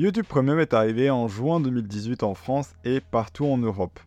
YouTube 0.00 0.24
Premium 0.24 0.58
est 0.58 0.72
arrivé 0.72 1.10
en 1.10 1.28
juin 1.28 1.60
2018 1.60 2.22
en 2.22 2.32
France 2.32 2.70
et 2.86 3.02
partout 3.02 3.44
en 3.44 3.58
Europe. 3.58 4.00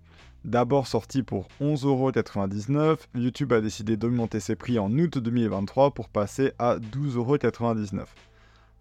D'abord 0.44 0.88
sorti 0.88 1.22
pour 1.22 1.48
11,99€, 1.62 2.98
YouTube 3.14 3.54
a 3.54 3.62
décidé 3.62 3.96
d'augmenter 3.96 4.40
ses 4.40 4.56
prix 4.56 4.80
en 4.80 4.92
août 4.92 5.20
2023 5.20 5.92
pour 5.92 6.10
passer 6.10 6.54
à 6.58 6.78
12,99€. 6.78 8.06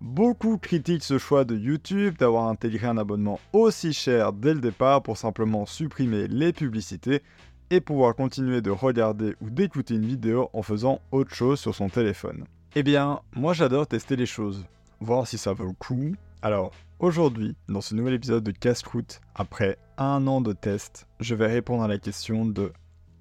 Beaucoup 0.01 0.56
critiquent 0.56 1.04
ce 1.04 1.19
choix 1.19 1.45
de 1.45 1.54
YouTube 1.54 2.17
d'avoir 2.17 2.48
intégré 2.48 2.87
un 2.87 2.97
abonnement 2.97 3.40
aussi 3.53 3.92
cher 3.92 4.33
dès 4.33 4.54
le 4.54 4.60
départ 4.60 5.03
pour 5.03 5.19
simplement 5.19 5.67
supprimer 5.67 6.29
les 6.29 6.54
publicités 6.54 7.21
et 7.69 7.83
pouvoir 7.83 8.15
continuer 8.15 8.63
de 8.63 8.71
regarder 8.71 9.35
ou 9.42 9.51
d'écouter 9.51 9.97
une 9.97 10.06
vidéo 10.06 10.49
en 10.54 10.63
faisant 10.63 11.03
autre 11.10 11.35
chose 11.35 11.60
sur 11.60 11.74
son 11.74 11.90
téléphone. 11.90 12.47
Eh 12.74 12.83
bien, 12.83 13.21
moi 13.37 13.53
j'adore 13.53 13.87
tester 13.87 14.17
les 14.17 14.24
choses, 14.24 14.65
voir 14.99 15.26
si 15.26 15.37
ça 15.37 15.53
vaut 15.53 15.67
le 15.67 15.74
coup. 15.74 16.15
Alors, 16.41 16.73
aujourd'hui, 17.02 17.56
dans 17.69 17.80
ce 17.80 17.95
nouvel 17.95 18.14
épisode 18.14 18.45
de 18.45 18.52
Casse-Croûte, 18.52 19.20
après 19.34 19.77
un 19.98 20.27
an 20.29 20.41
de 20.41 20.52
test, 20.52 21.09
je 21.20 21.34
vais 21.34 21.48
répondre 21.48 21.83
à 21.83 21.88
la 21.88 21.98
question 21.98 22.47
de 22.47 22.73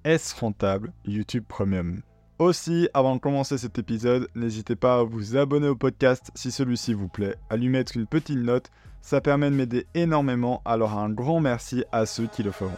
est-ce 0.04 0.38
rentable 0.38 0.92
YouTube 1.04 1.44
Premium? 1.46 2.00
Aussi, 2.38 2.88
avant 2.94 3.16
de 3.16 3.20
commencer 3.20 3.58
cet 3.58 3.78
épisode, 3.78 4.28
n'hésitez 4.34 4.76
pas 4.76 5.00
à 5.00 5.02
vous 5.02 5.36
abonner 5.36 5.68
au 5.68 5.76
podcast 5.76 6.30
si 6.34 6.50
celui-ci 6.50 6.94
vous 6.94 7.08
plaît, 7.08 7.36
à 7.50 7.56
lui 7.56 7.68
mettre 7.68 7.96
une 7.96 8.06
petite 8.06 8.38
note, 8.38 8.70
ça 9.00 9.20
permet 9.20 9.50
de 9.50 9.56
m'aider 9.56 9.86
énormément, 9.94 10.62
alors 10.64 10.96
un 10.96 11.10
grand 11.10 11.40
merci 11.40 11.84
à 11.90 12.06
ceux 12.06 12.28
qui 12.28 12.44
le 12.44 12.52
feront. 12.52 12.70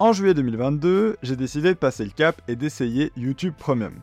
En 0.00 0.12
juillet 0.12 0.32
2022, 0.32 1.16
j'ai 1.24 1.34
décidé 1.34 1.70
de 1.70 1.78
passer 1.78 2.04
le 2.04 2.12
cap 2.12 2.40
et 2.46 2.54
d'essayer 2.54 3.10
YouTube 3.16 3.54
Premium. 3.58 3.94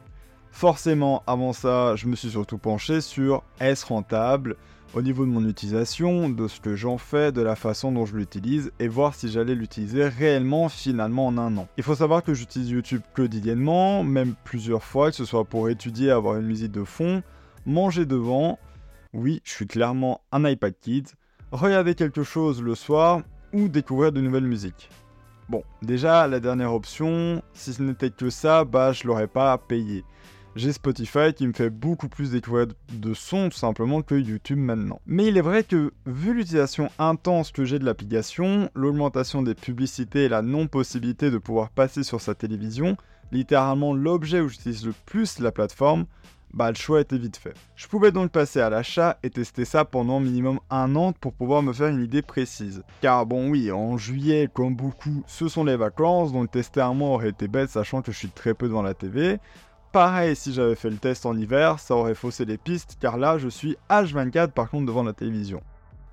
Forcément, 0.52 1.24
avant 1.26 1.54
ça, 1.54 1.96
je 1.96 2.08
me 2.08 2.18
suis 2.18 2.32
surtout 2.32 2.58
penché 2.58 3.00
sur 3.00 3.44
est-ce 3.62 3.86
rentable 3.86 4.58
au 4.94 5.02
niveau 5.02 5.26
de 5.26 5.32
mon 5.32 5.48
utilisation, 5.48 6.28
de 6.28 6.50
ce 6.50 6.60
que 6.60 6.76
j'en 6.76 6.98
fais, 6.98 7.32
de 7.32 7.42
la 7.42 7.56
façon 7.56 7.94
dont 7.94 8.06
je 8.06 8.18
l'utilise 8.18 8.74
et 8.80 8.90
voir 8.90 9.16
si 9.16 9.30
j'allais 9.30 9.56
l'utiliser 9.56 10.06
réellement 10.06 10.68
finalement 10.68 11.28
en 11.28 11.38
un 11.38 11.56
an. 11.56 11.70
Il 11.78 11.84
faut 11.84 11.96
savoir 11.96 12.24
que 12.24 12.34
j'utilise 12.34 12.72
YouTube 12.72 13.02
quotidiennement, 13.14 14.04
même 14.04 14.36
plusieurs 14.44 14.84
fois, 14.84 15.12
que 15.12 15.16
ce 15.16 15.24
soit 15.24 15.46
pour 15.46 15.70
étudier, 15.70 16.12
avoir 16.12 16.36
une 16.36 16.46
musique 16.46 16.74
de 16.74 16.84
fond, 16.84 17.24
manger 17.66 18.06
devant. 18.06 18.60
Oui, 19.14 19.40
je 19.46 19.52
suis 19.52 19.68
clairement 19.68 20.20
un 20.34 20.44
iPad 20.46 20.74
Kid. 20.78 21.08
Regarder 21.54 21.96
quelque 21.96 22.24
chose 22.24 22.62
le 22.62 22.76
soir 22.76 23.22
ou 23.54 23.70
découvrir 23.70 24.12
de 24.12 24.20
nouvelles 24.20 24.44
musiques. 24.44 24.90
Bon, 25.48 25.64
déjà, 25.82 26.28
la 26.28 26.40
dernière 26.40 26.74
option, 26.74 27.42
si 27.54 27.74
ce 27.74 27.82
n'était 27.82 28.10
que 28.10 28.30
ça, 28.30 28.66
bah 28.66 28.92
je 28.94 29.08
l'aurais 29.08 29.28
pas 29.28 29.58
payé 29.58 30.04
j'ai 30.56 30.72
Spotify 30.72 31.34
qui 31.36 31.46
me 31.48 31.54
fait 31.54 31.70
beaucoup 31.70 32.08
plus 32.08 32.32
découvrir 32.32 32.68
de 32.94 33.14
sons 33.14 33.50
tout 33.50 33.58
simplement 33.58 34.02
que 34.02 34.16
YouTube 34.16 34.58
maintenant. 34.58 35.02
Mais 35.06 35.28
il 35.28 35.38
est 35.38 35.42
vrai 35.42 35.64
que 35.64 35.92
vu 36.06 36.34
l'utilisation 36.34 36.90
intense 36.98 37.52
que 37.52 37.66
j'ai 37.66 37.78
de 37.78 37.86
l'application, 37.86 38.70
l'augmentation 38.74 39.42
des 39.42 39.54
publicités 39.54 40.26
et 40.26 40.30
la 40.30 40.42
non-possibilité 40.42 41.30
de 41.30 41.38
pouvoir 41.38 41.70
passer 41.70 42.04
sur 42.04 42.22
sa 42.22 42.36
télévision, 42.36 42.96
littéralement 43.32 43.94
l'objet 43.94 44.40
où 44.40 44.48
j'utilise 44.48 44.86
le 44.86 44.94
plus 45.06 45.40
la 45.40 45.52
plateforme, 45.52 46.06
bah 46.54 46.70
le 46.70 46.76
choix 46.76 47.02
était 47.02 47.18
vite 47.18 47.38
fait. 47.38 47.54
Je 47.76 47.88
pouvais 47.88 48.12
donc 48.12 48.32
passer 48.32 48.62
à 48.62 48.70
l'achat 48.70 49.18
et 49.24 49.30
tester 49.30 49.66
ça 49.66 49.84
pendant 49.84 50.20
minimum 50.20 50.60
un 50.70 50.96
an 50.96 51.12
pour 51.12 51.34
pouvoir 51.34 51.62
me 51.62 51.74
faire 51.74 51.88
une 51.88 52.04
idée 52.04 52.22
précise. 52.22 52.84
Car 53.02 53.26
bon 53.26 53.50
oui, 53.50 53.72
en 53.72 53.98
juillet, 53.98 54.50
comme 54.54 54.76
beaucoup, 54.76 55.24
ce 55.28 55.48
sont 55.48 55.64
les 55.64 55.76
vacances, 55.76 56.32
donc 56.32 56.52
tester 56.52 56.82
un 56.82 56.94
mois 56.94 57.10
aurait 57.10 57.30
été 57.30 57.48
bête 57.48 57.70
sachant 57.70 58.02
que 58.02 58.12
je 58.12 58.18
suis 58.18 58.30
très 58.30 58.54
peu 58.54 58.68
devant 58.68 58.82
la 58.82 58.94
TV. 58.94 59.40
Pareil, 59.92 60.36
si 60.36 60.54
j'avais 60.54 60.76
fait 60.76 60.90
le 60.90 60.98
test 60.98 61.26
en 61.26 61.38
hiver, 61.38 61.80
ça 61.80 61.96
aurait 61.96 62.16
faussé 62.16 62.46
les 62.46 62.58
pistes, 62.58 62.98
car 63.00 63.18
là, 63.18 63.38
je 63.38 63.48
suis 63.48 63.78
H24 63.90 64.52
par 64.52 64.70
contre 64.70 64.86
devant 64.86 65.04
la 65.04 65.14
télévision. 65.14 65.62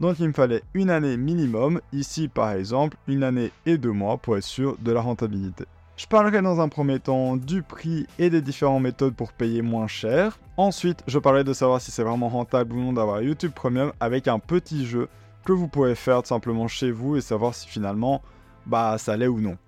Donc 0.01 0.19
il 0.19 0.29
me 0.29 0.33
fallait 0.33 0.63
une 0.75 0.91
année 0.91 1.17
minimum, 1.17 1.81
ici 1.93 2.27
par 2.27 2.51
exemple, 2.51 2.97
une 3.07 3.23
année 3.23 3.53
et 3.67 3.79
deux 3.79 3.93
mois 3.93 4.19
pour 4.19 4.37
être 4.37 4.45
sûr 4.45 4.77
de 4.81 4.91
la 4.91 5.01
rentabilité. 5.01 5.65
Je 5.97 6.07
parlerai 6.07 6.41
dans 6.41 6.61
un 6.61 6.69
premier 6.69 6.99
temps 7.01 7.37
du 7.37 7.63
prix 7.63 8.07
et 8.19 8.31
des 8.31 8.41
différentes 8.41 8.83
méthodes 8.83 9.15
pour 9.15 9.33
payer 9.33 9.61
moins 9.61 9.87
cher. 9.87 10.39
Ensuite, 10.57 11.03
je 11.07 11.19
parlerai 11.19 11.45
de 11.45 11.53
savoir 11.53 11.81
si 11.81 11.91
c'est 11.91 12.03
vraiment 12.03 12.29
rentable 12.29 12.75
ou 12.75 12.81
non 12.81 12.93
d'avoir 12.95 13.21
YouTube 13.21 13.53
Premium 13.55 13.93
avec 14.01 14.27
un 14.27 14.39
petit 14.39 14.87
jeu 14.87 15.09
que 15.45 15.53
vous 15.53 15.69
pouvez 15.69 15.95
faire 15.95 16.23
tout 16.23 16.29
simplement 16.29 16.67
chez 16.67 16.91
vous 16.91 17.17
et 17.17 17.21
savoir 17.21 17.55
si 17.55 17.69
finalement 17.69 18.23
bah 18.65 18.97
ça 18.97 19.17
l'est 19.17 19.29
ou 19.29 19.41
non. 19.41 19.59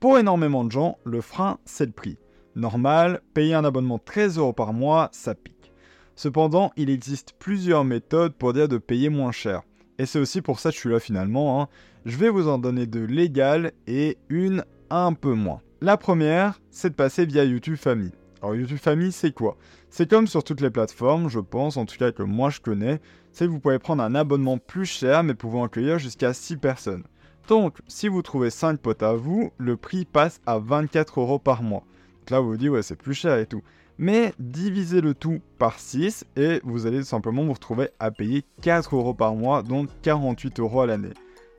Pour 0.00 0.18
énormément 0.18 0.64
de 0.64 0.72
gens, 0.72 0.98
le 1.04 1.20
frein, 1.20 1.58
c'est 1.64 1.86
le 1.86 1.92
prix. 1.92 2.18
Normal, 2.56 3.20
payer 3.34 3.54
un 3.54 3.64
abonnement 3.64 3.98
13 3.98 4.38
euros 4.38 4.52
par 4.52 4.72
mois, 4.72 5.10
ça 5.12 5.34
pique. 5.34 5.72
Cependant, 6.16 6.72
il 6.76 6.90
existe 6.90 7.34
plusieurs 7.38 7.84
méthodes 7.84 8.34
pour 8.34 8.52
dire 8.52 8.68
de 8.68 8.78
payer 8.78 9.10
moins 9.10 9.32
cher. 9.32 9.62
Et 9.98 10.06
c'est 10.06 10.18
aussi 10.18 10.42
pour 10.42 10.58
ça 10.58 10.70
que 10.70 10.74
je 10.74 10.80
suis 10.80 10.90
là 10.90 11.00
finalement. 11.00 11.60
Hein. 11.62 11.68
Je 12.04 12.16
vais 12.16 12.30
vous 12.30 12.48
en 12.48 12.58
donner 12.58 12.86
deux 12.86 13.04
légales 13.04 13.70
et 13.86 14.18
une 14.28 14.64
un 14.90 15.12
peu 15.12 15.34
moins. 15.34 15.60
La 15.80 15.96
première, 15.96 16.60
c'est 16.68 16.90
de 16.90 16.94
passer 16.96 17.24
via 17.26 17.44
YouTube 17.44 17.76
Family. 17.76 18.10
Alors 18.42 18.56
YouTube 18.56 18.78
Family, 18.78 19.12
c'est 19.12 19.30
quoi? 19.30 19.56
C'est 19.88 20.10
comme 20.10 20.26
sur 20.26 20.42
toutes 20.42 20.60
les 20.60 20.70
plateformes, 20.70 21.28
je 21.28 21.38
pense, 21.38 21.76
en 21.76 21.86
tout 21.86 21.96
cas 21.96 22.10
que 22.10 22.24
moi 22.24 22.50
je 22.50 22.60
connais, 22.60 23.00
c'est 23.30 23.46
que 23.46 23.50
vous 23.50 23.60
pouvez 23.60 23.78
prendre 23.78 24.02
un 24.02 24.16
abonnement 24.16 24.58
plus 24.58 24.84
cher 24.84 25.22
mais 25.22 25.34
pouvant 25.34 25.62
accueillir 25.62 26.00
jusqu'à 26.00 26.32
6 26.32 26.56
personnes. 26.56 27.04
Donc, 27.46 27.78
si 27.86 28.08
vous 28.08 28.22
trouvez 28.22 28.50
5 28.50 28.80
potes 28.80 29.04
à 29.04 29.12
vous, 29.12 29.52
le 29.58 29.76
prix 29.76 30.04
passe 30.04 30.40
à 30.44 30.58
24 30.58 31.20
euros 31.20 31.38
par 31.38 31.62
mois. 31.62 31.84
Donc 32.18 32.30
là, 32.30 32.40
vous 32.40 32.48
vous 32.48 32.56
dites, 32.56 32.70
ouais, 32.70 32.82
c'est 32.82 32.96
plus 32.96 33.14
cher 33.14 33.38
et 33.38 33.46
tout. 33.46 33.62
Mais 33.96 34.34
divisez 34.40 35.02
le 35.02 35.14
tout 35.14 35.38
par 35.56 35.78
6 35.78 36.24
et 36.34 36.60
vous 36.64 36.86
allez 36.86 37.04
simplement 37.04 37.44
vous 37.44 37.52
retrouver 37.52 37.90
à 38.00 38.10
payer 38.10 38.42
4 38.62 38.96
euros 38.96 39.14
par 39.14 39.36
mois, 39.36 39.62
donc 39.62 39.88
48 40.02 40.58
euros 40.58 40.80
à 40.80 40.86
l'année. 40.88 41.14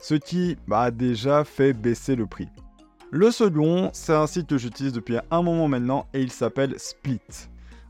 Ce 0.06 0.14
qui 0.14 0.58
a 0.70 0.90
déjà 0.90 1.44
fait 1.44 1.72
baisser 1.72 2.14
le 2.14 2.26
prix. 2.26 2.50
Le 3.10 3.30
second, 3.30 3.88
c'est 3.94 4.12
un 4.12 4.26
site 4.26 4.48
que 4.48 4.58
j'utilise 4.58 4.92
depuis 4.92 5.16
un 5.30 5.40
moment 5.40 5.66
maintenant 5.66 6.06
et 6.12 6.20
il 6.20 6.30
s'appelle 6.30 6.74
Split. 6.76 7.22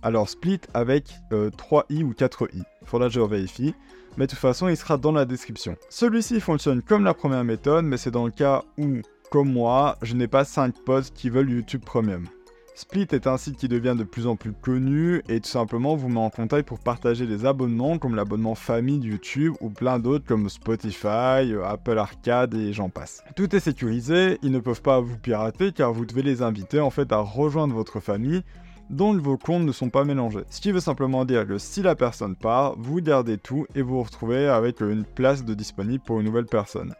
Alors 0.00 0.28
Split 0.28 0.60
avec 0.74 1.08
3i 1.32 2.02
euh, 2.02 2.04
ou 2.04 2.12
4i. 2.12 2.46
Il 2.52 2.86
faudra 2.86 3.08
que 3.08 3.14
je 3.14 3.20
vérifie 3.20 3.74
mais 4.16 4.26
de 4.26 4.30
toute 4.30 4.38
façon 4.38 4.68
il 4.68 4.76
sera 4.76 4.96
dans 4.96 5.10
la 5.10 5.24
description. 5.24 5.74
Celui-ci 5.90 6.38
fonctionne 6.38 6.82
comme 6.82 7.02
la 7.02 7.14
première 7.14 7.42
méthode, 7.42 7.84
mais 7.84 7.96
c'est 7.96 8.12
dans 8.12 8.26
le 8.26 8.30
cas 8.30 8.62
où, 8.78 9.00
comme 9.32 9.52
moi, 9.52 9.98
je 10.00 10.14
n'ai 10.14 10.28
pas 10.28 10.44
5 10.44 10.72
potes 10.84 11.12
qui 11.14 11.30
veulent 11.30 11.50
YouTube 11.50 11.82
Premium. 11.84 12.28
Split 12.76 13.06
est 13.12 13.28
un 13.28 13.36
site 13.36 13.56
qui 13.56 13.68
devient 13.68 13.94
de 13.96 14.02
plus 14.02 14.26
en 14.26 14.34
plus 14.34 14.52
connu 14.52 15.22
et 15.28 15.38
tout 15.38 15.48
simplement 15.48 15.94
vous 15.94 16.08
met 16.08 16.18
en 16.18 16.28
contact 16.28 16.66
pour 16.66 16.80
partager 16.80 17.24
des 17.24 17.46
abonnements 17.46 17.98
comme 17.98 18.16
l'abonnement 18.16 18.56
famille 18.56 18.98
de 18.98 19.06
YouTube 19.06 19.54
ou 19.60 19.70
plein 19.70 20.00
d'autres 20.00 20.26
comme 20.26 20.48
Spotify, 20.48 21.54
Apple 21.64 21.96
Arcade 21.96 22.52
et 22.54 22.72
j'en 22.72 22.88
passe. 22.88 23.22
Tout 23.36 23.54
est 23.54 23.60
sécurisé, 23.60 24.38
ils 24.42 24.50
ne 24.50 24.58
peuvent 24.58 24.82
pas 24.82 24.98
vous 24.98 25.16
pirater 25.16 25.70
car 25.70 25.92
vous 25.92 26.04
devez 26.04 26.22
les 26.22 26.42
inviter 26.42 26.80
en 26.80 26.90
fait 26.90 27.12
à 27.12 27.18
rejoindre 27.18 27.74
votre 27.74 28.00
famille 28.00 28.42
dont 28.90 29.16
vos 29.16 29.38
comptes 29.38 29.64
ne 29.64 29.72
sont 29.72 29.88
pas 29.88 30.02
mélangés. 30.02 30.42
Ce 30.50 30.60
qui 30.60 30.72
veut 30.72 30.80
simplement 30.80 31.24
dire 31.24 31.46
que 31.46 31.58
si 31.58 31.80
la 31.80 31.94
personne 31.94 32.34
part, 32.34 32.74
vous 32.76 33.00
gardez 33.00 33.38
tout 33.38 33.66
et 33.76 33.82
vous 33.82 33.94
vous 33.94 34.02
retrouvez 34.02 34.48
avec 34.48 34.80
une 34.80 35.04
place 35.04 35.44
de 35.44 35.54
disponible 35.54 36.02
pour 36.04 36.18
une 36.18 36.26
nouvelle 36.26 36.46
personne. 36.46 36.92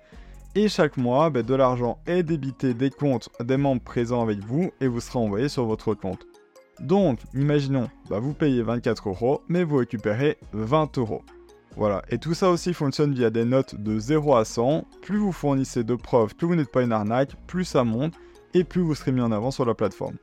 Et 0.57 0.69
chaque 0.69 0.97
mois, 0.97 1.31
ben, 1.31 1.43
de 1.43 1.55
l'argent 1.55 1.99
est 2.07 2.23
débité 2.23 2.75
des 2.75 2.91
comptes 2.91 3.29
des 3.41 3.57
membres 3.57 3.83
présents 3.83 4.23
avec 4.23 4.39
vous 4.39 4.71
et 4.81 4.87
vous 4.87 5.01
sera 5.01 5.19
envoyé 5.19 5.49
sur 5.49 5.65
votre 5.65 5.95
compte. 5.95 6.27
Donc, 6.79 7.19
imaginons, 7.35 7.89
ben, 8.09 8.21
vous 8.21 8.35
payez 8.35 8.63
24 8.63 9.09
euros, 9.09 9.43
mais 9.49 9.65
vous 9.65 9.79
récupérez 9.79 10.39
20 10.53 10.97
euros. 10.99 11.23
Voilà, 11.77 12.03
et 12.09 12.19
tout 12.19 12.35
ça 12.35 12.51
aussi 12.51 12.73
fonctionne 12.73 13.15
via 13.15 13.31
des 13.31 13.45
notes 13.45 13.75
de 13.75 13.99
0 13.99 14.37
à 14.37 14.45
100. 14.45 14.85
Plus 15.03 15.19
vous 15.19 15.33
fournissez 15.33 15.83
de 15.83 15.97
preuves 15.97 16.37
que 16.37 16.47
vous 16.47 16.55
n'êtes 16.55 16.71
pas 16.71 16.83
une 16.83 16.93
arnaque, 16.93 17.35
plus 17.49 17.65
ça 17.65 17.83
monte 17.83 18.15
et 18.55 18.63
plus 18.63 18.81
vous 18.81 18.95
serez 18.95 19.11
mis 19.11 19.23
en 19.23 19.33
avant 19.33 19.51
sur 19.51 19.65
la 19.65 19.75
plateforme. 19.75 20.15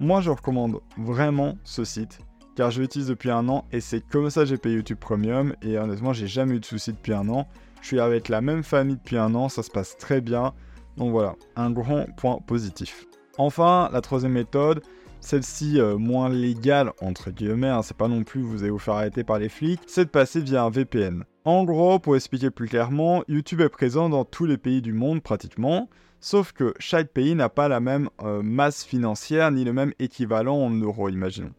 Moi, 0.00 0.20
je 0.20 0.28
recommande 0.28 0.80
vraiment 0.98 1.56
ce 1.64 1.84
site 1.84 2.18
car 2.56 2.70
je 2.70 2.82
l'utilise 2.82 3.06
depuis 3.06 3.30
un 3.30 3.48
an 3.48 3.64
et 3.72 3.80
c'est 3.80 4.00
comme 4.06 4.28
ça 4.28 4.40
que 4.42 4.48
j'ai 4.48 4.58
payé 4.58 4.74
YouTube 4.74 4.98
Premium 4.98 5.54
et 5.62 5.78
honnêtement, 5.78 6.12
j'ai 6.12 6.26
jamais 6.26 6.56
eu 6.56 6.60
de 6.60 6.64
soucis 6.64 6.92
depuis 6.92 7.14
un 7.14 7.28
an. 7.30 7.48
Je 7.80 7.86
suis 7.86 8.00
avec 8.00 8.28
la 8.28 8.40
même 8.40 8.62
famille 8.62 8.96
depuis 8.96 9.16
un 9.16 9.34
an, 9.34 9.48
ça 9.48 9.62
se 9.62 9.70
passe 9.70 9.96
très 9.96 10.20
bien. 10.20 10.52
Donc 10.96 11.12
voilà, 11.12 11.36
un 11.56 11.70
grand 11.70 12.06
point 12.16 12.38
positif. 12.46 13.06
Enfin, 13.38 13.88
la 13.92 14.00
troisième 14.00 14.32
méthode, 14.32 14.82
celle-ci 15.20 15.80
euh, 15.80 15.96
moins 15.96 16.28
légale 16.28 16.92
entre 17.00 17.30
guillemets, 17.30 17.68
hein, 17.68 17.82
c'est 17.82 17.96
pas 17.96 18.08
non 18.08 18.24
plus 18.24 18.42
vous 18.42 18.62
allez 18.62 18.70
vous 18.70 18.78
faire 18.78 18.94
arrêter 18.94 19.24
par 19.24 19.38
les 19.38 19.48
flics, 19.48 19.80
c'est 19.86 20.06
de 20.06 20.10
passer 20.10 20.40
via 20.40 20.64
un 20.64 20.70
VPN. 20.70 21.24
En 21.44 21.64
gros, 21.64 21.98
pour 21.98 22.16
expliquer 22.16 22.50
plus 22.50 22.68
clairement, 22.68 23.22
YouTube 23.28 23.60
est 23.60 23.68
présent 23.68 24.08
dans 24.08 24.24
tous 24.24 24.44
les 24.44 24.58
pays 24.58 24.82
du 24.82 24.92
monde 24.92 25.22
pratiquement. 25.22 25.88
Sauf 26.20 26.52
que 26.52 26.74
chaque 26.80 27.12
pays 27.12 27.34
n'a 27.34 27.48
pas 27.48 27.68
la 27.68 27.80
même 27.80 28.10
euh, 28.22 28.42
masse 28.42 28.84
financière 28.84 29.50
ni 29.52 29.64
le 29.64 29.72
même 29.72 29.92
équivalent 30.00 30.56
en 30.56 30.70
euros, 30.70 31.08
imaginons. 31.08 31.54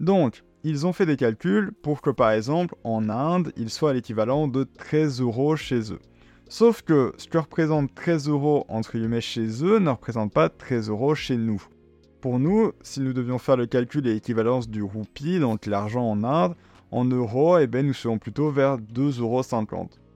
Donc, 0.00 0.42
ils 0.64 0.86
ont 0.86 0.92
fait 0.92 1.06
des 1.06 1.16
calculs 1.16 1.72
pour 1.82 2.02
que 2.02 2.10
par 2.10 2.30
exemple 2.30 2.74
en 2.84 3.08
Inde, 3.08 3.52
il 3.56 3.70
soit 3.70 3.92
l'équivalent 3.92 4.48
de 4.48 4.64
13 4.64 5.20
euros 5.20 5.56
chez 5.56 5.92
eux. 5.92 5.98
Sauf 6.48 6.82
que 6.82 7.14
ce 7.16 7.28
que 7.28 7.38
représente 7.38 7.94
13 7.94 8.28
euros 8.28 8.64
entre 8.68 8.98
guillemets 8.98 9.20
chez 9.20 9.64
eux 9.64 9.78
ne 9.78 9.90
représente 9.90 10.32
pas 10.32 10.48
13 10.48 10.90
euros 10.90 11.14
chez 11.14 11.36
nous. 11.36 11.62
Pour 12.20 12.38
nous, 12.38 12.72
si 12.82 13.00
nous 13.00 13.12
devions 13.12 13.38
faire 13.38 13.56
le 13.56 13.66
calcul 13.66 14.06
et 14.06 14.14
l'équivalence 14.14 14.68
du 14.68 14.82
roupie, 14.82 15.40
donc 15.40 15.66
l'argent 15.66 16.08
en 16.08 16.22
Inde, 16.22 16.54
en 16.92 17.04
euros, 17.04 17.58
eh 17.58 17.66
ben, 17.66 17.86
nous 17.86 17.94
serons 17.94 18.18
plutôt 18.18 18.50
vers 18.50 18.78
2,50 18.78 19.20
euros. 19.20 19.42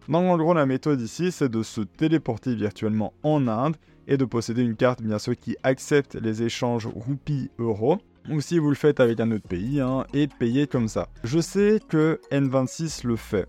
Donc 0.09 0.25
en 0.25 0.37
gros, 0.37 0.55
la 0.55 0.67
méthode 0.67 1.01
ici, 1.01 1.33
c'est 1.33 1.49
de 1.49 1.63
se 1.63 1.81
téléporter 1.81 2.55
virtuellement 2.55 3.13
en 3.23 3.49
Inde 3.49 3.77
et 4.07 4.17
de 4.17 4.25
posséder 4.25 4.63
une 4.63 4.77
carte, 4.77 5.03
bien 5.03 5.19
sûr, 5.19 5.37
qui 5.37 5.57
accepte 5.63 6.15
les 6.15 6.43
échanges 6.43 6.87
roupies-euros. 6.87 7.99
Ou 8.31 8.41
si 8.41 8.59
vous 8.59 8.69
le 8.69 8.75
faites 8.75 9.01
avec 9.01 9.21
un 9.21 9.31
autre 9.31 9.47
pays, 9.47 9.81
hein, 9.81 10.05
et 10.13 10.27
payer 10.27 10.67
comme 10.67 10.89
ça. 10.89 11.09
Je 11.25 11.39
sais 11.39 11.81
que 11.89 12.21
N26 12.33 13.07
le 13.07 13.17
fait. 13.17 13.49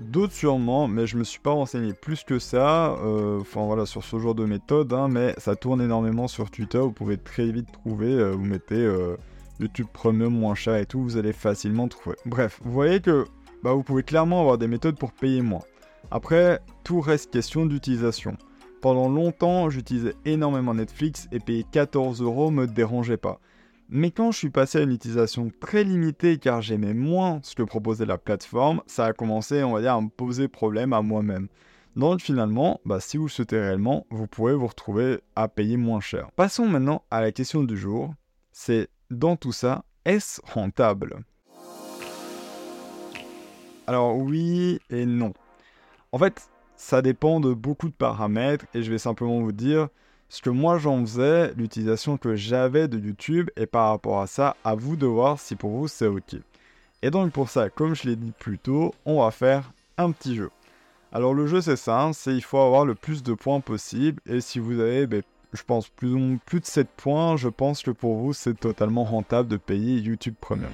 D'autres 0.00 0.32
sûrement, 0.32 0.86
mais 0.86 1.06
je 1.06 1.16
me 1.16 1.24
suis 1.24 1.40
pas 1.40 1.50
renseigné 1.50 1.92
plus 1.92 2.22
que 2.22 2.38
ça. 2.38 2.92
Euh, 3.02 3.40
enfin 3.40 3.64
voilà, 3.64 3.84
sur 3.84 4.04
ce 4.04 4.18
genre 4.18 4.34
de 4.34 4.44
méthode, 4.44 4.92
hein, 4.92 5.08
mais 5.08 5.34
ça 5.38 5.56
tourne 5.56 5.80
énormément 5.80 6.28
sur 6.28 6.50
Twitter. 6.50 6.78
Vous 6.78 6.92
pouvez 6.92 7.16
très 7.16 7.50
vite 7.50 7.72
trouver. 7.72 8.12
Euh, 8.12 8.30
vous 8.32 8.44
mettez 8.44 8.76
euh, 8.76 9.16
YouTube 9.60 9.88
Premium 9.92 10.32
moins 10.32 10.54
cher 10.54 10.76
et 10.76 10.86
tout, 10.86 11.02
vous 11.02 11.16
allez 11.16 11.32
facilement 11.32 11.88
trouver. 11.88 12.16
Bref, 12.26 12.60
vous 12.62 12.70
voyez 12.70 13.00
que 13.00 13.24
bah, 13.64 13.72
vous 13.72 13.82
pouvez 13.82 14.04
clairement 14.04 14.40
avoir 14.40 14.58
des 14.58 14.68
méthodes 14.68 14.98
pour 14.98 15.12
payer 15.12 15.42
moins. 15.42 15.62
Après, 16.10 16.60
tout 16.84 17.00
reste 17.00 17.32
question 17.32 17.66
d'utilisation. 17.66 18.36
Pendant 18.80 19.08
longtemps, 19.08 19.68
j'utilisais 19.68 20.14
énormément 20.24 20.74
Netflix 20.74 21.26
et 21.32 21.40
payer 21.40 21.64
14 21.72 22.22
euros 22.22 22.52
me 22.52 22.66
dérangeait 22.66 23.16
pas. 23.16 23.40
Mais 23.90 24.10
quand 24.10 24.32
je 24.32 24.36
suis 24.36 24.50
passé 24.50 24.78
à 24.78 24.82
une 24.82 24.92
utilisation 24.92 25.50
très 25.60 25.82
limitée 25.82 26.36
car 26.36 26.60
j'aimais 26.60 26.92
moins 26.92 27.40
ce 27.42 27.54
que 27.54 27.62
proposait 27.62 28.04
la 28.04 28.18
plateforme, 28.18 28.82
ça 28.86 29.06
a 29.06 29.12
commencé, 29.14 29.62
on 29.62 29.72
va 29.72 29.80
dire, 29.80 29.94
à 29.94 30.00
me 30.02 30.10
poser 30.10 30.46
problème 30.46 30.92
à 30.92 31.00
moi-même. 31.00 31.48
Donc 31.96 32.20
finalement, 32.20 32.82
bah, 32.84 33.00
si 33.00 33.16
vous 33.16 33.24
le 33.24 33.30
souhaitez 33.30 33.58
réellement, 33.58 34.06
vous 34.10 34.26
pourrez 34.26 34.54
vous 34.54 34.66
retrouver 34.66 35.20
à 35.36 35.48
payer 35.48 35.78
moins 35.78 36.00
cher. 36.00 36.30
Passons 36.36 36.66
maintenant 36.66 37.02
à 37.10 37.22
la 37.22 37.32
question 37.32 37.64
du 37.64 37.78
jour. 37.78 38.12
C'est 38.52 38.88
dans 39.10 39.36
tout 39.36 39.52
ça, 39.52 39.84
est-ce 40.04 40.42
rentable? 40.44 41.24
Alors 43.86 44.18
oui 44.18 44.80
et 44.90 45.06
non. 45.06 45.32
En 46.12 46.18
fait, 46.18 46.50
ça 46.76 47.00
dépend 47.00 47.40
de 47.40 47.54
beaucoup 47.54 47.88
de 47.88 47.94
paramètres 47.94 48.66
et 48.74 48.82
je 48.82 48.90
vais 48.90 48.98
simplement 48.98 49.40
vous 49.40 49.52
dire 49.52 49.88
ce 50.28 50.42
que 50.42 50.50
moi 50.50 50.78
j'en 50.78 51.00
faisais, 51.00 51.52
l'utilisation 51.54 52.16
que 52.16 52.36
j'avais 52.36 52.86
de 52.88 52.98
YouTube 52.98 53.50
et 53.56 53.66
par 53.66 53.90
rapport 53.90 54.20
à 54.20 54.26
ça, 54.26 54.56
à 54.64 54.74
vous 54.74 54.96
de 54.96 55.06
voir 55.06 55.40
si 55.40 55.56
pour 55.56 55.70
vous 55.70 55.88
c'est 55.88 56.06
ok. 56.06 56.36
Et 57.02 57.10
donc 57.10 57.32
pour 57.32 57.48
ça, 57.48 57.70
comme 57.70 57.94
je 57.94 58.08
l'ai 58.08 58.16
dit 58.16 58.32
plus 58.38 58.58
tôt, 58.58 58.94
on 59.04 59.22
va 59.22 59.30
faire 59.30 59.72
un 59.96 60.10
petit 60.10 60.36
jeu. 60.36 60.50
Alors 61.12 61.32
le 61.32 61.46
jeu 61.46 61.60
c'est 61.60 61.76
ça, 61.76 62.10
c'est 62.12 62.34
il 62.34 62.42
faut 62.42 62.58
avoir 62.58 62.84
le 62.84 62.94
plus 62.94 63.22
de 63.22 63.32
points 63.32 63.60
possible 63.60 64.20
et 64.26 64.40
si 64.40 64.58
vous 64.58 64.80
avez, 64.80 65.06
ben, 65.06 65.22
je 65.54 65.62
pense 65.62 65.88
plus, 65.88 66.38
plus 66.44 66.60
de 66.60 66.66
7 66.66 66.88
points, 66.96 67.36
je 67.36 67.48
pense 67.48 67.82
que 67.82 67.90
pour 67.90 68.16
vous 68.16 68.34
c'est 68.34 68.58
totalement 68.58 69.04
rentable 69.04 69.48
de 69.48 69.56
payer 69.56 69.98
YouTube 69.98 70.34
Premium. 70.40 70.72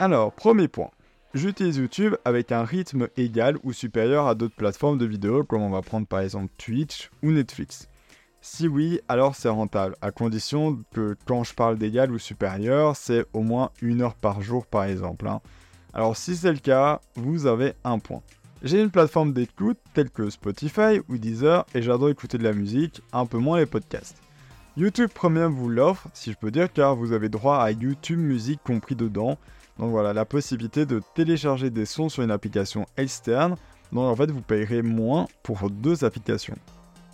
Alors, 0.00 0.32
premier 0.32 0.68
point 0.68 0.90
j'utilise 1.34 1.76
YouTube 1.76 2.14
avec 2.24 2.52
un 2.52 2.64
rythme 2.64 3.08
égal 3.16 3.58
ou 3.64 3.72
supérieur 3.72 4.26
à 4.26 4.34
d'autres 4.34 4.54
plateformes 4.54 4.98
de 4.98 5.04
vidéo 5.04 5.44
comme 5.44 5.62
on 5.62 5.70
va 5.70 5.82
prendre 5.82 6.06
par 6.06 6.20
exemple 6.20 6.52
Twitch 6.56 7.10
ou 7.22 7.32
Netflix. 7.32 7.88
Si 8.40 8.68
oui, 8.68 9.00
alors 9.08 9.34
c'est 9.34 9.48
rentable, 9.48 9.96
à 10.02 10.10
condition 10.10 10.78
que 10.92 11.16
quand 11.26 11.44
je 11.44 11.54
parle 11.54 11.78
d'égal 11.78 12.12
ou 12.12 12.18
supérieur, 12.18 12.94
c'est 12.94 13.24
au 13.32 13.40
moins 13.40 13.70
une 13.80 14.02
heure 14.02 14.14
par 14.14 14.42
jour 14.42 14.66
par 14.66 14.84
exemple. 14.84 15.26
Hein. 15.26 15.40
Alors 15.92 16.16
si 16.16 16.36
c'est 16.36 16.52
le 16.52 16.58
cas, 16.58 17.00
vous 17.16 17.46
avez 17.46 17.72
un 17.84 17.98
point. 17.98 18.22
J'ai 18.62 18.80
une 18.80 18.90
plateforme 18.90 19.32
d'écoute 19.32 19.78
telle 19.92 20.10
que 20.10 20.30
Spotify 20.30 21.00
ou 21.08 21.18
Deezer 21.18 21.66
et 21.74 21.82
j'adore 21.82 22.10
écouter 22.10 22.38
de 22.38 22.44
la 22.44 22.52
musique, 22.52 23.02
un 23.12 23.26
peu 23.26 23.38
moins 23.38 23.58
les 23.58 23.66
podcasts. 23.66 24.16
YouTube 24.76 25.10
Premium 25.14 25.52
vous 25.52 25.68
l'offre, 25.68 26.08
si 26.14 26.32
je 26.32 26.36
peux 26.36 26.50
dire, 26.50 26.72
car 26.72 26.96
vous 26.96 27.12
avez 27.12 27.28
droit 27.28 27.58
à 27.58 27.70
YouTube 27.70 28.18
Musique 28.18 28.60
compris 28.64 28.96
dedans, 28.96 29.38
donc 29.78 29.90
voilà, 29.90 30.12
la 30.12 30.24
possibilité 30.24 30.86
de 30.86 31.00
télécharger 31.14 31.70
des 31.70 31.84
sons 31.84 32.08
sur 32.08 32.22
une 32.22 32.30
application 32.30 32.86
externe. 32.96 33.56
Donc 33.92 34.04
en 34.04 34.16
fait, 34.16 34.30
vous 34.30 34.40
payerez 34.40 34.82
moins 34.82 35.26
pour 35.42 35.68
deux 35.70 36.04
applications. 36.04 36.56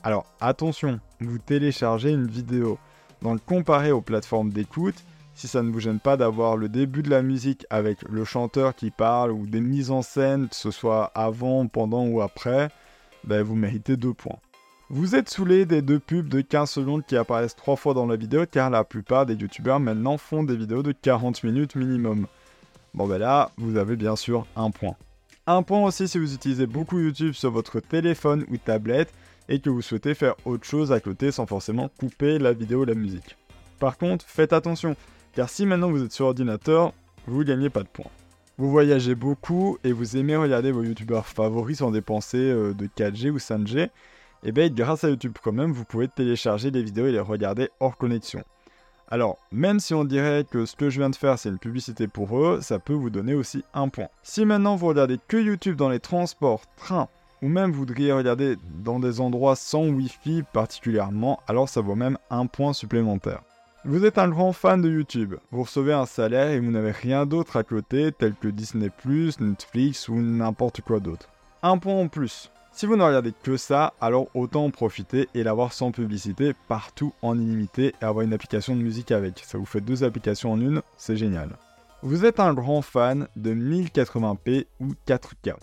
Alors 0.03 0.27
attention, 0.41 1.01
vous 1.21 1.39
téléchargez 1.39 2.11
une 2.11 2.27
vidéo. 2.27 2.79
Donc 3.23 3.45
comparé 3.45 3.93
aux 3.93 4.01
plateformes 4.01 4.51
d'écoute, 4.51 4.95
si 5.35 5.49
ça 5.49 5.63
ne 5.63 5.71
vous 5.71 5.81
gêne 5.81 6.01
pas 6.01 6.17
d'avoir 6.17 6.57
le 6.57 6.69
début 6.69 7.03
de 7.03 7.11
la 7.11 7.23
musique 7.23 7.67
avec 7.71 8.03
le 8.03 8.25
chanteur 8.25 8.75
qui 8.75 8.91
parle 8.91 9.31
ou 9.31 9.47
des 9.47 9.61
mises 9.61 9.91
en 9.91 10.03
scène, 10.03 10.49
que 10.49 10.57
ce 10.57 10.71
soit 10.71 11.11
avant, 11.15 11.67
pendant 11.67 12.07
ou 12.07 12.21
après, 12.21 12.71
ben 13.25 13.43
vous 13.43 13.55
méritez 13.55 13.97
deux 13.97 14.15
points. 14.15 14.39
Vous 14.91 15.15
êtes 15.15 15.31
saoulé 15.31 15.67
des 15.67 15.83
deux 15.83 16.01
pubs 16.01 16.29
de 16.29 16.41
15 16.41 16.69
secondes 16.69 17.07
qui 17.07 17.17
apparaissent 17.17 17.57
trois 17.57 17.77
fois 17.77 17.95
dans 17.95 18.07
la 18.07 18.17
vidéo 18.17 18.45
car 18.51 18.71
la 18.71 18.85
plupart 18.85 19.25
des 19.25 19.35
youtubeurs 19.35 19.81
maintenant 19.81 20.19
font 20.19 20.43
des 20.43 20.57
vidéos 20.57 20.83
de 20.83 20.93
40 20.93 21.45
minutes 21.45 21.77
minimum. 21.77 22.27
Bon 22.93 23.07
ben 23.07 23.19
là, 23.19 23.53
vous 23.57 23.77
avez 23.77 23.97
bien 23.97 24.17
sûr 24.17 24.47
un 24.57 24.71
point. 24.71 24.97
Un 25.47 25.63
point 25.63 25.83
aussi 25.85 26.09
si 26.09 26.19
vous 26.19 26.35
utilisez 26.35 26.67
beaucoup 26.67 26.99
YouTube 26.99 27.35
sur 27.35 27.51
votre 27.51 27.81
téléphone 27.81 28.45
ou 28.51 28.57
tablette 28.57 29.13
et 29.49 29.61
que 29.61 29.71
vous 29.71 29.83
souhaitez 29.83 30.15
faire 30.15 30.35
autre 30.45 30.65
chose 30.65 30.93
à 30.93 31.01
côté 31.01 31.31
sans 31.31 31.47
forcément 31.47 31.89
couper 31.99 32.39
la 32.39 32.53
vidéo 32.53 32.83
ou 32.83 32.85
la 32.85 32.95
musique. 32.95 33.37
Par 33.79 33.97
contre, 33.97 34.25
faites 34.29 34.53
attention, 34.53 34.97
car 35.33 35.49
si 35.49 35.67
maintenant 35.67 35.91
vous 35.91 36.03
êtes 36.05 36.13
sur 36.13 36.27
ordinateur, 36.27 36.93
vous 37.27 37.45
gagnez 37.45 37.71
pas 37.71 37.83
de 37.83 37.89
points. 37.89 38.11
Vous 38.59 38.71
voyagez 38.71 39.15
beaucoup 39.15 39.79
et 39.85 39.93
vous 39.93 40.17
aimez 40.17 40.37
regarder 40.37 40.71
vos 40.71 40.83
youtubeurs 40.83 41.27
favoris 41.27 41.79
sans 41.79 41.91
dépenser 41.91 42.39
euh, 42.39 42.75
de 42.75 42.87
4G 42.87 43.31
ou 43.31 43.39
5G, 43.39 43.89
et 44.43 44.53
bien 44.53 44.69
grâce 44.69 45.05
à 45.05 45.11
YouTube 45.11 45.37
quand 45.43 45.53
même, 45.53 45.73
vous 45.73 45.85
pouvez 45.85 46.09
télécharger 46.09 46.71
les 46.71 46.83
vidéos 46.83 47.07
et 47.07 47.13
les 47.13 47.21
regarder 47.21 47.71
hors 47.81 47.97
connexion. 47.97 48.43
Alors, 49.13 49.39
même 49.51 49.81
si 49.81 49.93
on 49.93 50.05
dirait 50.05 50.47
que 50.49 50.65
ce 50.67 50.77
que 50.77 50.89
je 50.89 51.01
viens 51.01 51.11
de 51.11 51.17
faire 51.17 51.37
c'est 51.37 51.49
une 51.49 51.59
publicité 51.59 52.07
pour 52.07 52.39
eux, 52.39 52.61
ça 52.63 52.79
peut 52.79 52.93
vous 52.93 53.11
donner 53.11 53.35
aussi 53.35 53.65
un 53.75 53.89
point. 53.89 54.07
Si 54.23 54.45
maintenant 54.45 54.77
vous 54.77 54.87
regardez 54.87 55.19
que 55.27 55.37
YouTube 55.37 55.75
dans 55.75 55.89
les 55.89 55.99
transports, 55.99 56.63
trains, 56.77 57.09
ou 57.43 57.49
même 57.49 57.73
vous 57.73 57.81
voudriez 57.81 58.13
regarder 58.13 58.57
dans 58.85 59.01
des 59.01 59.21
endroits 59.21 59.57
sans 59.57 59.89
Wi-Fi 59.89 60.45
particulièrement, 60.53 61.41
alors 61.49 61.69
ça 61.69 61.81
vaut 61.81 61.97
même 61.97 62.19
un 62.31 62.47
point 62.47 62.73
supplémentaire. 62.73 63.43
Vous 63.85 64.05
êtes 64.05 64.19
un 64.19 64.29
grand 64.29 64.53
fan 64.53 64.81
de 64.81 64.91
YouTube, 64.91 65.35
vous 65.51 65.63
recevez 65.63 65.95
un 65.95 66.07
salaire 66.07 66.51
et 66.51 66.61
vous 66.61 66.71
n'avez 66.71 66.93
rien 66.93 67.27
d'autre 67.27 67.57
à 67.57 67.65
côté 67.65 68.13
tel 68.13 68.35
que 68.35 68.47
Disney⁇ 68.47 68.91
Netflix 69.43 70.09
ou 70.09 70.15
n'importe 70.17 70.83
quoi 70.83 71.01
d'autre. 71.01 71.29
Un 71.65 71.79
point 71.79 71.95
en 71.95 72.07
plus. 72.07 72.51
Si 72.73 72.87
vous 72.87 72.97
ne 72.97 73.03
regardez 73.03 73.33
que 73.43 73.57
ça, 73.57 73.95
alors 74.01 74.29
autant 74.35 74.65
en 74.65 74.71
profiter 74.71 75.29
et 75.35 75.43
l'avoir 75.43 75.73
sans 75.73 75.91
publicité 75.91 76.55
partout 76.69 77.13
en 77.21 77.39
illimité 77.39 77.95
et 78.01 78.05
avoir 78.05 78.25
une 78.25 78.33
application 78.33 78.77
de 78.77 78.81
musique 78.81 79.11
avec. 79.11 79.41
Ça 79.45 79.59
vous 79.59 79.67
fait 79.67 79.81
deux 79.81 80.05
applications 80.05 80.53
en 80.53 80.61
une, 80.61 80.81
c'est 80.97 81.17
génial. 81.17 81.57
Vous 82.03 82.25
êtes 82.25 82.41
un 82.41 82.55
grand 82.55 82.81
fan 82.81 83.29
de 83.37 83.53
1080p 83.53 84.67
ou 84.81 84.93
4K. 85.07 85.57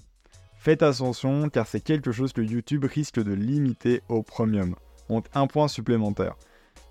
Faites 0.58 0.84
attention 0.84 1.50
car 1.50 1.66
c'est 1.66 1.80
quelque 1.80 2.12
chose 2.12 2.34
que 2.34 2.42
YouTube 2.42 2.84
risque 2.84 3.24
de 3.24 3.34
limiter 3.34 4.04
au 4.10 4.22
premium. 4.22 4.76
Donc 5.10 5.26
un 5.34 5.48
point 5.48 5.68
supplémentaire. 5.68 6.36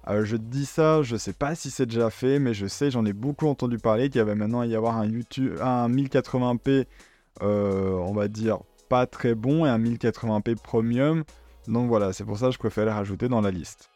Euh, 0.09 0.25
je 0.25 0.37
dis 0.37 0.67
ça, 0.67 1.03
je 1.03 1.17
sais 1.17 1.33
pas 1.33 1.55
si 1.55 1.71
c'est 1.71 1.87
déjà 1.87 2.11
fait, 2.11 2.39
mais 2.39 2.55
je 2.55 2.67
sais, 2.67 2.91
j'en 2.91 3.05
ai 3.05 3.13
beaucoup 3.13 3.47
entendu 3.47 3.79
parler 3.79 4.09
qu'il 4.09 4.19
y 4.19 4.23
avait 4.23 4.35
maintenant 4.35 4.61
à 4.61 4.67
y 4.67 4.75
avoir 4.75 4.97
un, 4.97 5.07
YouTube, 5.07 5.59
un 5.61 5.89
1080p, 5.89 6.87
euh, 7.43 7.93
on 7.93 8.13
va 8.13 8.29
dire 8.29 8.59
pas 8.89 9.07
très 9.07 9.35
bon 9.35 9.67
et 9.67 9.69
un 9.69 9.79
1080p 9.79 10.57
premium. 10.57 11.25
Donc 11.69 11.89
voilà, 11.89 12.13
c'est 12.13 12.25
pour 12.25 12.39
ça 12.39 12.47
que 12.47 12.53
je 12.53 12.59
préfère 12.59 12.87
les 12.87 12.93
rajouter 12.93 13.29
dans 13.29 13.41
la 13.41 13.51
liste. 13.51 13.91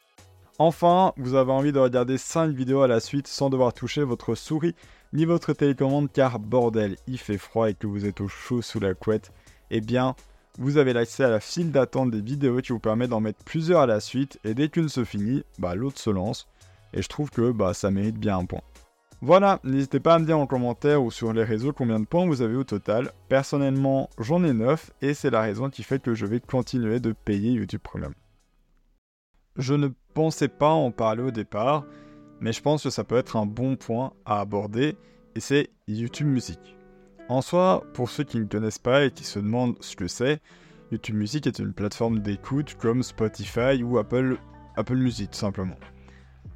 Enfin, 0.58 1.12
vous 1.16 1.34
avez 1.34 1.52
envie 1.52 1.72
de 1.72 1.78
regarder 1.78 2.18
5 2.18 2.50
vidéos 2.50 2.82
à 2.82 2.88
la 2.88 3.00
suite 3.00 3.26
sans 3.26 3.48
devoir 3.48 3.72
toucher 3.72 4.02
votre 4.02 4.34
souris 4.34 4.74
ni 5.12 5.24
votre 5.24 5.52
télécommande 5.52 6.12
car 6.12 6.38
bordel, 6.38 6.96
il 7.06 7.18
fait 7.18 7.38
froid 7.38 7.70
et 7.70 7.74
que 7.74 7.86
vous 7.86 8.06
êtes 8.06 8.20
au 8.20 8.28
chaud 8.28 8.62
sous 8.62 8.78
la 8.78 8.94
couette, 8.94 9.32
eh 9.70 9.80
bien, 9.80 10.14
vous 10.58 10.76
avez 10.76 10.92
l'accès 10.92 11.24
à 11.24 11.30
la 11.30 11.40
file 11.40 11.72
d'attente 11.72 12.10
des 12.10 12.20
vidéos 12.20 12.60
qui 12.60 12.72
vous 12.72 12.78
permet 12.78 13.08
d'en 13.08 13.20
mettre 13.20 13.42
plusieurs 13.44 13.80
à 13.80 13.86
la 13.86 14.00
suite 14.00 14.38
et 14.44 14.54
dès 14.54 14.68
qu'une 14.68 14.88
se 14.88 15.04
finit, 15.04 15.42
bah, 15.58 15.74
l'autre 15.74 15.98
se 15.98 16.10
lance. 16.10 16.48
Et 16.92 17.02
je 17.02 17.08
trouve 17.08 17.30
que 17.30 17.52
bah, 17.52 17.72
ça 17.72 17.90
mérite 17.90 18.18
bien 18.18 18.38
un 18.38 18.44
point. 18.44 18.62
Voilà, 19.22 19.60
n'hésitez 19.64 20.00
pas 20.00 20.14
à 20.14 20.18
me 20.18 20.24
dire 20.24 20.38
en 20.38 20.46
commentaire 20.46 21.02
ou 21.02 21.10
sur 21.10 21.34
les 21.34 21.44
réseaux 21.44 21.74
combien 21.74 22.00
de 22.00 22.06
points 22.06 22.26
vous 22.26 22.40
avez 22.40 22.56
au 22.56 22.64
total. 22.64 23.12
Personnellement, 23.28 24.08
j'en 24.18 24.42
ai 24.44 24.54
9 24.54 24.92
et 25.02 25.12
c'est 25.12 25.28
la 25.28 25.42
raison 25.42 25.68
qui 25.68 25.82
fait 25.82 26.00
que 26.00 26.14
je 26.14 26.24
vais 26.24 26.40
continuer 26.40 27.00
de 27.00 27.12
payer 27.12 27.52
YouTube 27.52 27.82
Premium. 27.82 28.14
Je 29.56 29.74
ne 29.74 29.88
pensais 30.14 30.48
pas 30.48 30.70
en 30.70 30.90
parler 30.90 31.22
au 31.22 31.30
départ, 31.30 31.84
mais 32.40 32.54
je 32.54 32.62
pense 32.62 32.84
que 32.84 32.90
ça 32.90 33.04
peut 33.04 33.18
être 33.18 33.36
un 33.36 33.44
bon 33.44 33.76
point 33.76 34.14
à 34.24 34.40
aborder 34.40 34.96
et 35.34 35.40
c'est 35.40 35.68
YouTube 35.86 36.28
Music. 36.28 36.58
En 37.28 37.42
soi, 37.42 37.84
pour 37.92 38.08
ceux 38.08 38.24
qui 38.24 38.38
ne 38.38 38.46
connaissent 38.46 38.78
pas 38.78 39.04
et 39.04 39.10
qui 39.10 39.24
se 39.24 39.38
demandent 39.38 39.76
ce 39.80 39.96
que 39.96 40.08
c'est, 40.08 40.40
YouTube 40.92 41.16
Music 41.16 41.46
est 41.46 41.58
une 41.58 41.74
plateforme 41.74 42.20
d'écoute 42.20 42.74
comme 42.80 43.02
Spotify 43.02 43.82
ou 43.82 43.98
Apple, 43.98 44.38
Apple 44.76 44.96
Music 44.96 45.30
tout 45.30 45.38
simplement. 45.38 45.76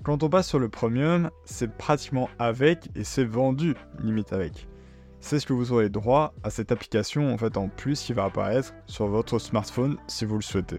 Quand 0.04 0.22
on 0.22 0.28
passe 0.28 0.48
sur 0.48 0.58
le 0.58 0.68
premium, 0.68 1.30
c'est 1.46 1.78
pratiquement 1.78 2.28
avec 2.38 2.90
et 2.94 3.04
c'est 3.04 3.24
vendu 3.24 3.74
limite 4.00 4.34
avec. 4.34 4.68
c'est 5.20 5.40
ce 5.40 5.46
que 5.46 5.54
vous 5.54 5.72
aurez 5.72 5.88
droit 5.88 6.34
à 6.42 6.50
cette 6.50 6.70
application 6.70 7.32
en 7.32 7.38
fait 7.38 7.56
en 7.56 7.70
plus 7.70 8.02
qui 8.02 8.12
va 8.12 8.24
apparaître 8.24 8.74
sur 8.84 9.06
votre 9.06 9.38
smartphone 9.38 9.96
si 10.06 10.26
vous 10.26 10.34
le 10.34 10.42
souhaitez. 10.42 10.76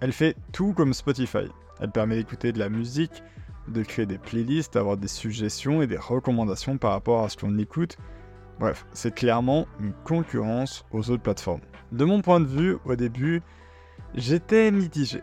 Elle 0.00 0.12
fait 0.12 0.36
tout 0.52 0.74
comme 0.74 0.92
Spotify. 0.92 1.48
Elle 1.80 1.92
permet 1.92 2.16
d'écouter 2.16 2.52
de 2.52 2.58
la 2.58 2.68
musique, 2.68 3.22
de 3.68 3.82
créer 3.82 4.04
des 4.04 4.18
playlists, 4.18 4.74
d'avoir 4.74 4.98
des 4.98 5.08
suggestions 5.08 5.80
et 5.80 5.86
des 5.86 5.96
recommandations 5.96 6.76
par 6.76 6.90
rapport 6.90 7.24
à 7.24 7.30
ce 7.30 7.38
qu'on 7.38 7.56
écoute. 7.56 7.96
Bref, 8.60 8.84
c'est 8.92 9.14
clairement 9.14 9.66
une 9.80 9.94
concurrence 10.04 10.84
aux 10.90 11.10
autres 11.10 11.22
plateformes. 11.22 11.62
De 11.90 12.04
mon 12.04 12.20
point 12.20 12.40
de 12.40 12.46
vue, 12.46 12.76
au 12.84 12.96
début, 12.96 13.40
j'étais 14.14 14.70
mitigé. 14.70 15.22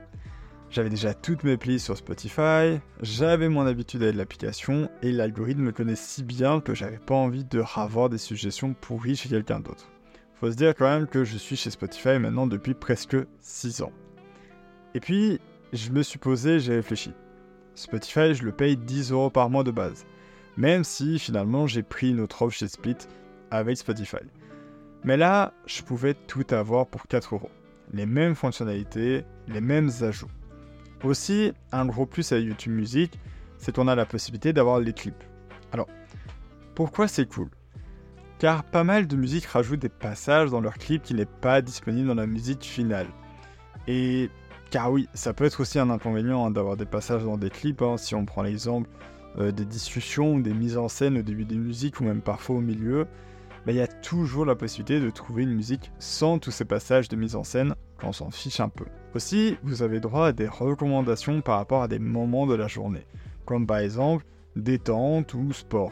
J'avais 0.72 0.90
déjà 0.90 1.16
toutes 1.16 1.44
mes 1.44 1.58
playlists 1.58 1.86
sur 1.86 1.98
Spotify, 1.98 2.80
j'avais 3.02 3.50
mon 3.50 3.66
habitude 3.66 4.04
avec 4.04 4.16
l'application 4.16 4.88
et 5.02 5.12
l'algorithme 5.12 5.62
me 5.62 5.72
connaît 5.72 5.96
si 5.96 6.24
bien 6.24 6.62
que 6.62 6.76
j'avais 6.76 7.00
pas 7.00 7.16
envie 7.16 7.44
de 7.44 7.60
ravoir 7.60 8.08
des 8.08 8.20
suggestions 8.20 8.76
pourries 8.76 9.16
chez 9.16 9.30
quelqu'un 9.30 9.60
d'autre. 9.60 9.90
Faut 10.36 10.52
se 10.52 10.56
dire 10.56 10.76
quand 10.76 10.88
même 10.88 11.08
que 11.08 11.24
je 11.24 11.38
suis 11.38 11.56
chez 11.56 11.72
Spotify 11.72 12.20
maintenant 12.20 12.46
depuis 12.46 12.76
presque 12.76 13.18
6 13.42 13.82
ans. 13.82 13.92
Et 14.94 15.00
puis, 15.00 15.40
je 15.74 15.90
me 15.90 16.04
suis 16.04 16.20
posé, 16.20 16.60
j'ai 16.60 16.76
réfléchi. 16.76 17.14
Spotify, 17.74 18.36
je 18.36 18.44
le 18.44 18.52
paye 18.52 18.78
10 18.78 19.12
euros 19.12 19.32
par 19.32 19.50
mois 19.50 19.64
de 19.64 19.72
base. 19.72 20.06
Même 20.56 20.84
si 20.84 21.18
finalement 21.18 21.66
j'ai 21.66 21.82
pris 21.82 22.12
une 22.12 22.20
autre 22.20 22.44
offre 22.44 22.56
chez 22.56 22.68
Split 22.68 22.98
avec 23.50 23.78
Spotify. 23.78 24.18
Mais 25.04 25.18
là, 25.18 25.52
je 25.66 25.82
pouvais 25.82 26.14
tout 26.14 26.46
avoir 26.52 26.86
pour 26.86 27.08
4 27.08 27.34
euros. 27.34 27.50
Les 27.92 28.06
mêmes 28.06 28.36
fonctionnalités, 28.36 29.26
les 29.48 29.62
mêmes 29.62 29.90
ajouts. 30.02 30.30
Aussi, 31.04 31.54
un 31.72 31.86
gros 31.86 32.06
plus 32.06 32.32
à 32.32 32.40
YouTube 32.40 32.74
Music, 32.74 33.18
c'est 33.58 33.74
qu'on 33.74 33.88
a 33.88 33.96
la 33.96 34.06
possibilité 34.06 34.52
d'avoir 34.52 34.80
les 34.80 34.94
clips. 34.94 35.24
Alors, 35.72 35.88
pourquoi 36.76 37.08
c'est 37.08 37.28
cool? 37.28 37.50
Car 38.38 38.64
pas 38.64 38.84
mal 38.84 39.08
de 39.08 39.16
musiques 39.16 39.46
rajoutent 39.46 39.82
des 39.82 39.90
passages 39.90 40.50
dans 40.50 40.62
leurs 40.62 40.78
clips 40.78 41.04
qui 41.04 41.14
n'est 41.14 41.26
pas 41.26 41.62
disponible 41.62 42.08
dans 42.08 42.16
la 42.16 42.26
musique 42.26 42.64
finale. 42.64 43.08
Et 43.88 44.30
car 44.72 44.92
oui, 44.92 45.08
ça 45.14 45.34
peut 45.34 45.46
être 45.46 45.62
aussi 45.62 45.80
un 45.80 45.90
inconvénient 45.90 46.46
hein, 46.46 46.52
d'avoir 46.52 46.78
des 46.78 46.86
passages 46.86 47.24
dans 47.24 47.38
des 47.38 47.50
clips, 47.50 47.82
hein, 47.82 47.98
si 47.98 48.14
on 48.16 48.26
prend 48.26 48.44
l'exemple 48.44 48.90
euh, 49.40 49.52
des 49.52 49.66
discussions 49.66 50.36
ou 50.36 50.42
des 50.42 50.54
mises 50.54 50.78
en 50.78 50.90
scène 50.90 51.18
au 51.18 51.22
début 51.22 51.46
des 51.46 51.58
musiques 51.58 52.00
ou 52.00 52.04
même 52.04 52.22
parfois 52.22 52.58
au 52.58 52.62
milieu, 52.62 53.08
bah, 53.66 53.72
il 53.72 53.76
y 53.76 53.82
a 53.82 53.88
toujours 53.88 54.46
la 54.46 54.56
possibilité 54.56 55.00
de 55.00 55.10
trouver 55.10 55.44
une 55.44 55.54
musique 55.54 55.92
sans 55.98 56.40
tous 56.40 56.52
ces 56.52 56.66
passages 56.66 57.10
de 57.10 57.16
mise 57.16 57.36
en 57.36 57.44
scène 57.44 57.76
quand 57.98 58.10
on 58.10 58.14
s'en 58.14 58.32
fiche 58.32 58.60
un 58.60 58.70
peu. 58.70 58.86
Aussi, 59.16 59.58
vous 59.64 59.82
avez 59.82 60.00
droit 60.00 60.28
à 60.28 60.32
des 60.32 60.48
recommandations 60.48 61.42
par 61.42 61.58
rapport 61.58 61.82
à 61.82 61.88
des 61.88 61.98
moments 61.98 62.46
de 62.46 62.54
la 62.54 62.68
journée, 62.68 63.08
comme 63.46 63.66
par 63.66 63.80
exemple 63.80 64.24
détente 64.56 65.34
ou 65.34 65.52
sport. 65.52 65.92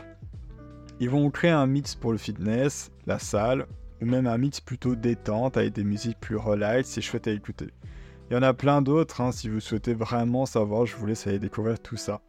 Ils 0.99 1.09
vont 1.09 1.29
créer 1.31 1.51
un 1.51 1.65
mix 1.65 1.95
pour 1.95 2.11
le 2.11 2.17
fitness, 2.17 2.91
la 3.07 3.17
salle, 3.17 3.65
ou 4.01 4.05
même 4.05 4.27
un 4.27 4.37
mix 4.37 4.59
plutôt 4.59 4.95
détente 4.95 5.57
avec 5.57 5.73
des 5.73 5.83
musiques 5.83 6.19
plus 6.19 6.35
relax 6.35 6.97
et 6.97 7.01
chouettes 7.01 7.27
à 7.27 7.31
écouter. 7.31 7.69
Il 8.29 8.33
y 8.33 8.37
en 8.37 8.43
a 8.43 8.53
plein 8.53 8.81
d'autres, 8.81 9.21
hein, 9.21 9.31
si 9.31 9.49
vous 9.49 9.61
souhaitez 9.61 9.93
vraiment 9.93 10.45
savoir, 10.45 10.85
je 10.85 10.95
vous 10.95 11.05
laisse 11.05 11.25
aller 11.25 11.39
découvrir 11.39 11.79
tout 11.79 11.97
ça. 11.97 12.21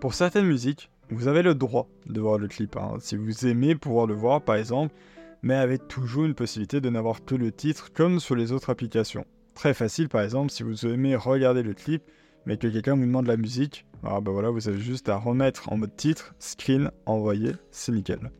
Pour 0.00 0.14
certaines 0.14 0.46
musiques, 0.46 0.90
vous 1.10 1.26
avez 1.26 1.42
le 1.42 1.54
droit 1.54 1.88
de 2.06 2.20
voir 2.20 2.38
le 2.38 2.48
clip, 2.48 2.76
hein. 2.76 2.96
si 3.00 3.16
vous 3.16 3.46
aimez 3.46 3.74
pouvoir 3.74 4.06
le 4.06 4.14
voir 4.14 4.42
par 4.42 4.56
exemple, 4.56 4.94
mais 5.42 5.54
avec 5.54 5.88
toujours 5.88 6.26
une 6.26 6.34
possibilité 6.34 6.80
de 6.80 6.90
n'avoir 6.90 7.24
que 7.24 7.34
le 7.34 7.50
titre 7.50 7.92
comme 7.92 8.20
sur 8.20 8.36
les 8.36 8.52
autres 8.52 8.70
applications. 8.70 9.24
Très 9.58 9.74
facile 9.74 10.08
par 10.08 10.22
exemple 10.22 10.52
si 10.52 10.62
vous 10.62 10.86
aimez 10.86 11.16
regarder 11.16 11.64
le 11.64 11.74
clip 11.74 12.04
mais 12.46 12.58
que 12.58 12.68
quelqu'un 12.68 12.94
vous 12.94 13.04
demande 13.04 13.26
la 13.26 13.36
musique, 13.36 13.86
ah 14.04 14.20
bah 14.20 14.30
voilà, 14.30 14.50
vous 14.50 14.68
avez 14.68 14.78
juste 14.78 15.08
à 15.08 15.16
remettre 15.16 15.72
en 15.72 15.76
mode 15.76 15.96
titre, 15.96 16.32
screen, 16.38 16.92
envoyer, 17.06 17.54
c'est 17.72 17.90
nickel. 17.90 18.30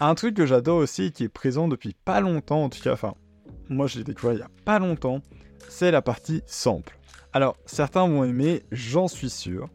Un 0.00 0.16
truc 0.16 0.34
que 0.34 0.44
j'adore 0.44 0.78
aussi 0.78 1.12
qui 1.12 1.22
est 1.22 1.28
présent 1.28 1.68
depuis 1.68 1.94
pas 2.04 2.20
longtemps 2.20 2.64
en 2.64 2.68
tout 2.68 2.80
cas, 2.82 2.94
enfin 2.94 3.14
moi 3.68 3.86
je 3.86 3.98
l'ai 3.98 4.02
découvert 4.02 4.34
il 4.34 4.40
y 4.40 4.42
a 4.42 4.50
pas 4.64 4.80
longtemps, 4.80 5.22
c'est 5.68 5.92
la 5.92 6.02
partie 6.02 6.42
sample. 6.46 6.98
Alors 7.32 7.56
certains 7.64 8.08
vont 8.08 8.24
aimer, 8.24 8.64
j'en 8.72 9.06
suis 9.06 9.30
sûr. 9.30 9.68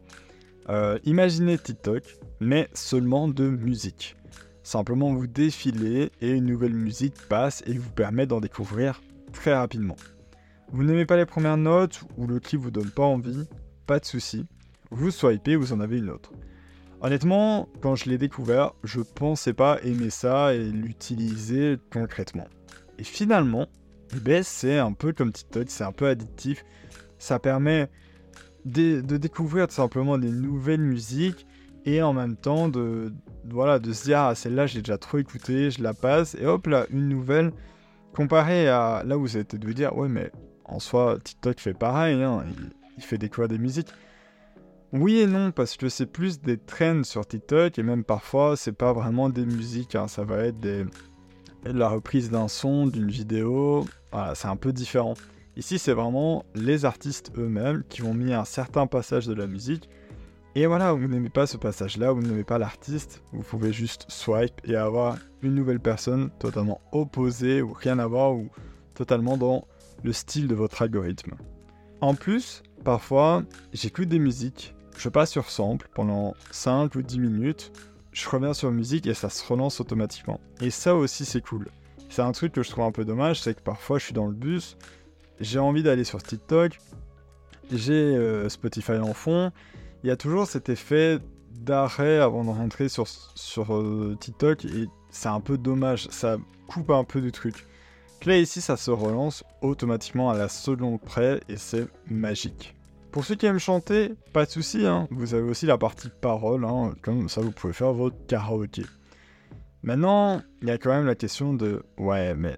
Euh, 0.68 0.98
imaginez 1.04 1.56
TikTok, 1.56 2.04
mais 2.40 2.68
seulement 2.74 3.28
de 3.28 3.48
musique. 3.48 4.14
Simplement 4.62 5.14
vous 5.14 5.26
défilez 5.26 6.12
et 6.20 6.32
une 6.32 6.44
nouvelle 6.44 6.74
musique 6.74 7.16
passe 7.30 7.62
et 7.66 7.78
vous 7.78 7.90
permet 7.92 8.26
d'en 8.26 8.40
découvrir 8.40 9.00
très 9.32 9.54
rapidement. 9.54 9.96
Vous 10.72 10.84
n'aimez 10.84 11.04
pas 11.04 11.18
les 11.18 11.26
premières 11.26 11.58
notes 11.58 12.02
ou 12.16 12.26
le 12.26 12.40
clip 12.40 12.58
vous 12.58 12.70
donne 12.70 12.90
pas 12.90 13.02
envie, 13.02 13.46
pas 13.86 13.98
de 13.98 14.06
souci. 14.06 14.46
Vous 14.90 15.10
swipez, 15.10 15.54
vous 15.54 15.74
en 15.74 15.80
avez 15.80 15.98
une 15.98 16.08
autre. 16.08 16.32
Honnêtement, 17.02 17.68
quand 17.82 17.94
je 17.94 18.08
l'ai 18.08 18.16
découvert, 18.16 18.72
je 18.82 19.00
pensais 19.00 19.52
pas 19.52 19.78
aimer 19.82 20.08
ça 20.08 20.54
et 20.54 20.64
l'utiliser 20.64 21.76
concrètement. 21.92 22.46
Et 22.98 23.04
finalement, 23.04 23.66
eh 24.16 24.20
ben, 24.20 24.42
c'est 24.42 24.78
un 24.78 24.94
peu 24.94 25.12
comme 25.12 25.30
TikTok, 25.30 25.68
c'est 25.68 25.84
un 25.84 25.92
peu 25.92 26.06
addictif. 26.06 26.64
Ça 27.18 27.38
permet 27.38 27.90
de, 28.64 29.00
découvrir 29.00 29.66
tout 29.66 29.74
simplement 29.74 30.16
des 30.16 30.30
nouvelles 30.30 30.80
musiques 30.80 31.46
et 31.84 32.00
en 32.00 32.14
même 32.14 32.36
temps 32.36 32.70
de, 32.70 33.12
voilà, 33.44 33.78
de 33.78 33.92
se 33.92 34.04
dire 34.04 34.20
ah 34.20 34.34
celle-là 34.34 34.66
j'ai 34.66 34.80
déjà 34.80 34.96
trop 34.96 35.18
écouté, 35.18 35.70
je 35.70 35.82
la 35.82 35.92
passe 35.92 36.34
et 36.36 36.46
hop 36.46 36.66
là 36.66 36.86
une 36.90 37.08
nouvelle 37.10 37.52
comparé 38.14 38.68
à 38.68 39.02
là 39.04 39.18
où 39.18 39.22
vous 39.22 39.36
êtes 39.36 39.56
de 39.56 39.66
vous 39.66 39.74
dire 39.74 39.96
ouais 39.96 40.08
mais 40.08 40.30
en 40.64 40.78
soi, 40.78 41.18
TikTok 41.22 41.60
fait 41.60 41.74
pareil, 41.74 42.22
hein, 42.22 42.44
il, 42.96 43.02
fait 43.02 43.18
découvrir 43.18 43.48
des 43.48 43.58
musiques. 43.58 43.88
Oui 44.92 45.20
et 45.20 45.26
non, 45.26 45.52
parce 45.52 45.76
que 45.76 45.88
c'est 45.88 46.06
plus 46.06 46.40
des 46.40 46.58
trends 46.58 47.04
sur 47.04 47.26
TikTok, 47.26 47.78
et 47.78 47.82
même 47.82 48.04
parfois, 48.04 48.56
c'est 48.56 48.72
pas 48.72 48.92
vraiment 48.92 49.30
des 49.30 49.46
musiques, 49.46 49.94
hein, 49.94 50.06
ça 50.08 50.24
va 50.24 50.44
être 50.44 50.60
des, 50.60 50.84
la 51.64 51.88
reprise 51.88 52.30
d'un 52.30 52.48
son, 52.48 52.86
d'une 52.86 53.10
vidéo, 53.10 53.86
voilà, 54.12 54.34
c'est 54.34 54.48
un 54.48 54.56
peu 54.56 54.72
différent. 54.72 55.14
Ici, 55.56 55.78
c'est 55.78 55.92
vraiment 55.92 56.44
les 56.54 56.84
artistes 56.84 57.32
eux-mêmes 57.36 57.82
qui 57.88 58.02
ont 58.02 58.14
mis 58.14 58.32
un 58.32 58.44
certain 58.44 58.86
passage 58.86 59.26
de 59.26 59.34
la 59.34 59.46
musique. 59.46 59.88
Et 60.54 60.66
voilà, 60.66 60.92
vous 60.92 61.08
n'aimez 61.08 61.30
pas 61.30 61.46
ce 61.46 61.56
passage-là, 61.56 62.12
vous 62.12 62.22
n'aimez 62.22 62.44
pas 62.44 62.58
l'artiste, 62.58 63.22
vous 63.32 63.42
pouvez 63.42 63.72
juste 63.72 64.04
swipe 64.08 64.60
et 64.64 64.76
avoir 64.76 65.16
une 65.42 65.54
nouvelle 65.54 65.80
personne 65.80 66.30
totalement 66.38 66.80
opposée 66.92 67.62
ou 67.62 67.72
rien 67.72 67.98
à 67.98 68.06
voir 68.06 68.34
ou 68.34 68.48
totalement 68.94 69.38
dans 69.38 69.66
le 70.02 70.12
style 70.12 70.48
de 70.48 70.54
votre 70.54 70.82
algorithme. 70.82 71.34
En 72.00 72.14
plus, 72.14 72.62
parfois, 72.84 73.44
j'écoute 73.72 74.08
des 74.08 74.18
musiques, 74.18 74.74
je 74.96 75.08
passe 75.08 75.30
sur 75.30 75.50
sample 75.50 75.88
pendant 75.94 76.34
5 76.50 76.94
ou 76.94 77.02
10 77.02 77.20
minutes, 77.20 77.72
je 78.12 78.28
reviens 78.28 78.54
sur 78.54 78.70
musique 78.70 79.06
et 79.06 79.14
ça 79.14 79.30
se 79.30 79.44
relance 79.46 79.80
automatiquement. 79.80 80.40
Et 80.60 80.70
ça 80.70 80.94
aussi 80.94 81.24
c'est 81.24 81.40
cool. 81.40 81.68
C'est 82.08 82.22
un 82.22 82.32
truc 82.32 82.52
que 82.52 82.62
je 82.62 82.70
trouve 82.70 82.84
un 82.84 82.92
peu 82.92 83.04
dommage, 83.04 83.40
c'est 83.40 83.54
que 83.54 83.62
parfois 83.62 83.98
je 83.98 84.04
suis 84.04 84.12
dans 84.12 84.26
le 84.26 84.34
bus, 84.34 84.76
j'ai 85.40 85.58
envie 85.58 85.82
d'aller 85.82 86.04
sur 86.04 86.22
TikTok, 86.22 86.78
j'ai 87.70 87.92
euh, 87.92 88.48
Spotify 88.48 88.98
en 88.98 89.14
fond, 89.14 89.50
il 90.02 90.08
y 90.08 90.10
a 90.10 90.16
toujours 90.16 90.46
cet 90.46 90.68
effet 90.68 91.18
d'arrêt 91.52 92.18
avant 92.18 92.44
de 92.44 92.50
rentrer 92.50 92.88
sur, 92.88 93.06
sur 93.08 93.74
euh, 93.74 94.16
TikTok 94.20 94.64
et 94.64 94.88
c'est 95.10 95.28
un 95.28 95.40
peu 95.40 95.56
dommage, 95.56 96.08
ça 96.10 96.36
coupe 96.66 96.90
un 96.90 97.04
peu 97.04 97.20
du 97.20 97.32
truc. 97.32 97.66
Là 98.24 98.38
ici 98.38 98.60
ça 98.60 98.76
se 98.76 98.92
relance 98.92 99.42
automatiquement 99.62 100.30
à 100.30 100.38
la 100.38 100.48
seconde 100.48 101.00
près 101.00 101.40
et 101.48 101.56
c'est 101.56 101.88
magique. 102.08 102.76
Pour 103.10 103.24
ceux 103.24 103.34
qui 103.34 103.46
aiment 103.46 103.58
chanter, 103.58 104.14
pas 104.32 104.46
de 104.46 104.50
souci, 104.50 104.86
hein. 104.86 105.08
vous 105.10 105.34
avez 105.34 105.42
aussi 105.42 105.66
la 105.66 105.76
partie 105.76 106.08
parole, 106.20 106.64
hein. 106.64 106.94
comme 107.02 107.28
ça 107.28 107.40
vous 107.40 107.50
pouvez 107.50 107.72
faire 107.72 107.92
votre 107.92 108.16
karaoké. 108.26 108.84
Maintenant, 109.82 110.40
il 110.62 110.68
y 110.68 110.70
a 110.70 110.78
quand 110.78 110.90
même 110.90 111.06
la 111.06 111.16
question 111.16 111.52
de 111.52 111.82
ouais, 111.98 112.34
mais 112.34 112.56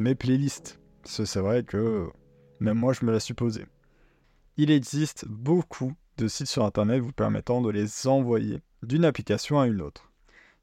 mes 0.00 0.14
playlists, 0.14 0.80
c'est 1.04 1.36
vrai 1.36 1.64
que 1.64 2.08
même 2.58 2.78
moi 2.78 2.94
je 2.94 3.04
me 3.04 3.12
la 3.12 3.20
suis 3.20 3.34
posée. 3.34 3.66
Il 4.56 4.70
existe 4.70 5.26
beaucoup 5.28 5.92
de 6.16 6.28
sites 6.28 6.46
sur 6.46 6.64
internet 6.64 7.02
vous 7.02 7.12
permettant 7.12 7.60
de 7.60 7.70
les 7.70 8.06
envoyer 8.06 8.62
d'une 8.82 9.04
application 9.04 9.60
à 9.60 9.66
une 9.66 9.82
autre. 9.82 10.10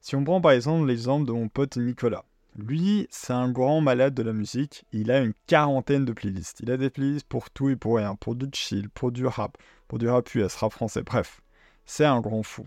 Si 0.00 0.16
on 0.16 0.24
prend 0.24 0.40
par 0.40 0.50
exemple 0.50 0.88
l'exemple 0.88 1.26
de 1.26 1.32
mon 1.32 1.48
pote 1.48 1.76
Nicolas, 1.76 2.24
lui, 2.56 3.06
c'est 3.10 3.32
un 3.32 3.50
grand 3.50 3.80
malade 3.80 4.14
de 4.14 4.22
la 4.22 4.32
musique. 4.32 4.84
Il 4.92 5.10
a 5.10 5.20
une 5.20 5.32
quarantaine 5.46 6.04
de 6.04 6.12
playlists. 6.12 6.60
Il 6.60 6.70
a 6.70 6.76
des 6.76 6.90
playlists 6.90 7.26
pour 7.26 7.50
tout 7.50 7.70
et 7.70 7.76
pour 7.76 7.96
rien. 7.96 8.14
Pour 8.14 8.34
du 8.34 8.46
chill, 8.52 8.90
pour 8.90 9.10
du 9.10 9.26
rap, 9.26 9.56
pour 9.88 9.98
du 9.98 10.08
rap 10.08 10.34
US, 10.34 10.54
rap 10.56 10.72
français. 10.72 11.02
Bref, 11.02 11.40
c'est 11.86 12.04
un 12.04 12.20
grand 12.20 12.42
fou. 12.42 12.66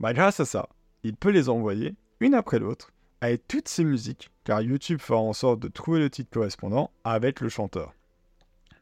Bah, 0.00 0.12
grâce 0.12 0.40
à 0.40 0.44
ça, 0.44 0.68
il 1.02 1.16
peut 1.16 1.30
les 1.30 1.48
envoyer, 1.48 1.94
une 2.20 2.34
après 2.34 2.58
l'autre, 2.58 2.92
avec 3.22 3.48
toutes 3.48 3.68
ces 3.68 3.84
musiques, 3.84 4.30
car 4.44 4.60
YouTube 4.60 5.00
fera 5.00 5.20
en 5.20 5.32
sorte 5.32 5.60
de 5.60 5.68
trouver 5.68 6.00
le 6.00 6.10
titre 6.10 6.30
correspondant 6.30 6.90
avec 7.04 7.40
le 7.40 7.48
chanteur. 7.48 7.94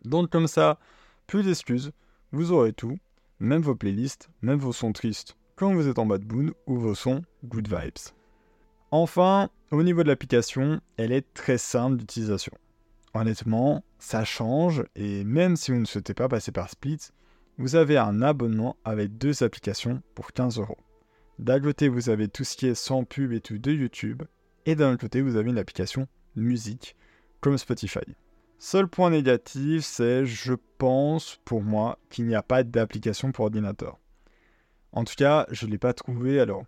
Donc 0.04 0.30
comme 0.30 0.48
ça, 0.48 0.78
plus 1.28 1.44
d'excuses, 1.44 1.92
vous 2.32 2.50
aurez 2.50 2.72
tout, 2.72 2.98
même 3.38 3.62
vos 3.62 3.76
playlists, 3.76 4.28
même 4.42 4.58
vos 4.58 4.72
sons 4.72 4.92
tristes 4.92 5.36
quand 5.56 5.72
vous 5.72 5.86
êtes 5.86 6.00
en 6.00 6.06
bad 6.06 6.24
mood 6.30 6.52
ou 6.66 6.76
vos 6.76 6.96
sons 6.96 7.22
good 7.44 7.68
vibes. 7.68 8.23
Enfin, 8.96 9.50
au 9.72 9.82
niveau 9.82 10.04
de 10.04 10.08
l'application, 10.08 10.80
elle 10.98 11.10
est 11.10 11.26
très 11.34 11.58
simple 11.58 11.96
d'utilisation. 11.96 12.52
Honnêtement, 13.12 13.82
ça 13.98 14.24
change 14.24 14.84
et 14.94 15.24
même 15.24 15.56
si 15.56 15.72
vous 15.72 15.80
ne 15.80 15.84
souhaitez 15.84 16.14
pas 16.14 16.28
passer 16.28 16.52
par 16.52 16.70
Split, 16.70 17.00
vous 17.58 17.74
avez 17.74 17.98
un 17.98 18.22
abonnement 18.22 18.76
avec 18.84 19.18
deux 19.18 19.42
applications 19.42 20.00
pour 20.14 20.30
15 20.30 20.60
euros. 20.60 20.78
D'un 21.40 21.58
côté, 21.58 21.88
vous 21.88 22.08
avez 22.08 22.28
tout 22.28 22.44
ce 22.44 22.56
qui 22.56 22.68
est 22.68 22.76
sans 22.76 23.02
pub 23.02 23.32
et 23.32 23.40
tout 23.40 23.58
de 23.58 23.72
YouTube, 23.72 24.22
et 24.64 24.76
d'un 24.76 24.92
autre 24.92 25.00
côté, 25.00 25.22
vous 25.22 25.34
avez 25.34 25.50
une 25.50 25.58
application 25.58 26.06
musique 26.36 26.94
comme 27.40 27.58
Spotify. 27.58 28.14
Seul 28.60 28.86
point 28.86 29.10
négatif, 29.10 29.82
c'est, 29.82 30.24
je 30.24 30.54
pense, 30.78 31.40
pour 31.44 31.64
moi, 31.64 31.98
qu'il 32.10 32.28
n'y 32.28 32.36
a 32.36 32.44
pas 32.44 32.62
d'application 32.62 33.32
pour 33.32 33.46
ordinateur. 33.46 33.98
En 34.92 35.02
tout 35.02 35.16
cas, 35.16 35.46
je 35.50 35.66
ne 35.66 35.72
l'ai 35.72 35.78
pas 35.78 35.94
trouvé, 35.94 36.38
alors 36.38 36.62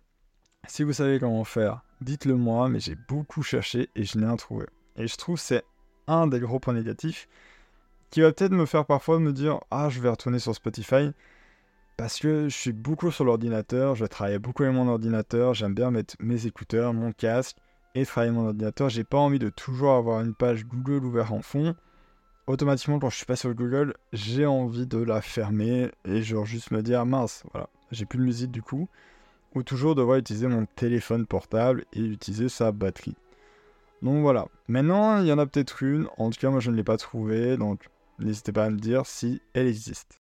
si 0.67 0.83
vous 0.83 0.91
savez 0.91 1.19
comment 1.21 1.45
faire, 1.45 1.83
dites-le 2.01 2.35
moi, 2.35 2.69
mais 2.69 2.79
j'ai 2.79 2.95
beaucoup 2.95 3.43
cherché 3.43 3.89
et 3.95 4.03
je 4.03 4.17
n'ai 4.17 4.25
rien 4.25 4.35
trouvé. 4.35 4.65
Et 4.95 5.07
je 5.07 5.15
trouve 5.15 5.39
c'est 5.39 5.63
un 6.07 6.27
des 6.27 6.39
gros 6.39 6.59
points 6.59 6.73
négatifs 6.73 7.27
qui 8.09 8.21
va 8.21 8.31
peut-être 8.31 8.51
me 8.51 8.65
faire 8.65 8.85
parfois 8.85 9.19
me 9.19 9.33
dire 9.33 9.59
Ah, 9.71 9.89
je 9.89 9.99
vais 9.99 10.09
retourner 10.09 10.39
sur 10.39 10.55
Spotify 10.55 11.11
parce 11.97 12.19
que 12.19 12.47
je 12.47 12.55
suis 12.55 12.73
beaucoup 12.73 13.11
sur 13.11 13.25
l'ordinateur, 13.25 13.95
je 13.95 14.05
travaille 14.05 14.37
beaucoup 14.37 14.63
avec 14.63 14.75
mon 14.75 14.87
ordinateur, 14.87 15.55
j'aime 15.55 15.73
bien 15.73 15.89
mettre 15.89 16.15
mes 16.19 16.45
écouteurs, 16.45 16.93
mon 16.93 17.11
casque 17.11 17.57
et 17.95 18.05
travailler 18.05 18.31
mon 18.31 18.47
ordinateur. 18.47 18.89
J'ai 18.89 19.03
pas 19.03 19.17
envie 19.17 19.39
de 19.39 19.49
toujours 19.49 19.93
avoir 19.93 20.21
une 20.21 20.35
page 20.35 20.65
Google 20.65 21.05
ouverte 21.05 21.31
en 21.31 21.41
fond. 21.41 21.75
Automatiquement, 22.45 22.99
quand 22.99 23.09
je 23.09 23.17
suis 23.17 23.25
pas 23.25 23.35
sur 23.35 23.53
Google, 23.53 23.95
j'ai 24.13 24.45
envie 24.45 24.85
de 24.85 24.99
la 24.99 25.21
fermer 25.21 25.91
et 26.05 26.21
genre 26.21 26.45
juste 26.45 26.71
me 26.71 26.81
dire 26.81 27.05
mince, 27.05 27.43
voilà, 27.51 27.67
j'ai 27.91 28.05
plus 28.05 28.19
de 28.19 28.23
musique 28.23 28.51
du 28.51 28.61
coup. 28.61 28.87
Ou 29.57 29.63
toujours 29.63 29.95
devoir 29.95 30.19
utiliser 30.19 30.45
mon 30.45 30.67
téléphone 30.67 31.25
portable 31.25 31.85
et 31.91 31.99
utiliser 31.99 32.47
sa 32.47 32.71
batterie. 32.71 33.15
Donc 34.03 34.21
voilà. 34.21 34.45
Maintenant, 34.67 35.19
il 35.19 35.25
y 35.25 35.33
en 35.33 35.39
a 35.39 35.47
peut-être 35.47 35.81
une. 35.81 36.07
En 36.19 36.29
tout 36.29 36.39
cas, 36.39 36.51
moi, 36.51 36.59
je 36.59 36.69
ne 36.69 36.75
l'ai 36.75 36.83
pas 36.83 36.97
trouvée. 36.97 37.57
Donc, 37.57 37.89
n'hésitez 38.19 38.51
pas 38.51 38.65
à 38.65 38.69
me 38.69 38.77
dire 38.77 39.07
si 39.07 39.41
elle 39.55 39.65
existe. 39.65 40.21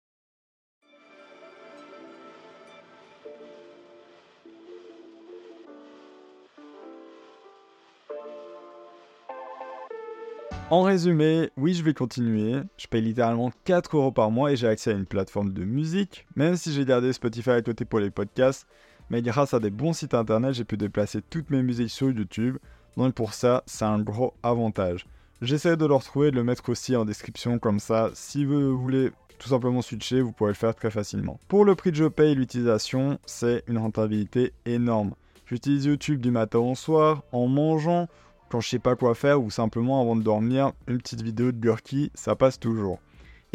En 10.71 10.81
résumé, 10.81 11.51
oui, 11.59 11.75
je 11.75 11.83
vais 11.83 11.93
continuer. 11.93 12.63
Je 12.79 12.87
paye 12.87 13.03
littéralement 13.03 13.53
4 13.65 13.95
euros 13.95 14.13
par 14.13 14.31
mois 14.31 14.53
et 14.53 14.57
j'ai 14.57 14.69
accès 14.69 14.91
à 14.91 14.95
une 14.95 15.05
plateforme 15.05 15.53
de 15.53 15.65
musique, 15.65 16.27
même 16.35 16.57
si 16.57 16.73
j'ai 16.73 16.87
gardé 16.87 17.13
Spotify 17.13 17.51
à 17.51 17.61
côté 17.61 17.85
pour 17.85 18.01
les 18.01 18.11
podcasts. 18.11 18.67
Mais 19.11 19.23
grâce 19.23 19.55
à 19.55 19.61
des 19.61 19.71
bons 19.71 19.93
sites 19.93 20.15
internet, 20.15 20.55
j'ai 20.55 20.65
pu 20.65 20.77
déplacer 20.77 21.21
toutes 21.23 21.51
mes 21.51 21.63
musiques 21.63 21.91
sur 21.91 22.11
YouTube. 22.11 22.59
Donc 22.97 23.15
pour 23.15 23.35
ça, 23.35 23.63
c'est 23.67 23.85
un 23.85 24.01
gros 24.01 24.35
avantage. 24.43 25.07
J'essaie 25.41 25.77
de 25.77 25.87
le 25.87 25.95
retrouver 25.95 26.29
et 26.29 26.31
de 26.31 26.37
le 26.37 26.45
mettre 26.45 26.69
aussi 26.69 26.97
en 26.97 27.05
description 27.05 27.59
comme 27.59 27.79
ça. 27.79 28.11
Si 28.15 28.45
vous 28.45 28.77
voulez 28.77 29.11
tout 29.39 29.49
simplement 29.49 29.83
switcher, 29.83 30.21
vous 30.21 30.33
pourrez 30.33 30.51
le 30.51 30.55
faire 30.55 30.75
très 30.75 30.91
facilement. 30.91 31.39
Pour 31.49 31.65
le 31.65 31.75
prix 31.75 31.93
que 31.93 31.97
je 31.97 32.05
paye 32.05 32.35
l'utilisation, 32.35 33.19
c'est 33.25 33.63
une 33.69 33.79
rentabilité 33.79 34.53
énorme. 34.67 35.15
J'utilise 35.47 35.87
YouTube 35.87 36.21
du 36.21 36.31
matin 36.31 36.59
au 36.59 36.75
soir, 36.75 37.23
en 37.33 37.47
mangeant 37.47 38.09
quand 38.49 38.61
je 38.61 38.69
sais 38.69 38.79
pas 38.79 38.97
quoi 38.97 39.15
faire 39.15 39.43
ou 39.43 39.51
simplement 39.51 40.01
avant 40.01 40.17
de 40.17 40.23
dormir, 40.23 40.73
une 40.87 40.99
petite 40.99 41.23
vidéo 41.23 41.53
de 41.53 41.59
Gurki, 41.59 42.11
ça 42.15 42.35
passe 42.35 42.59
toujours. 42.59 42.99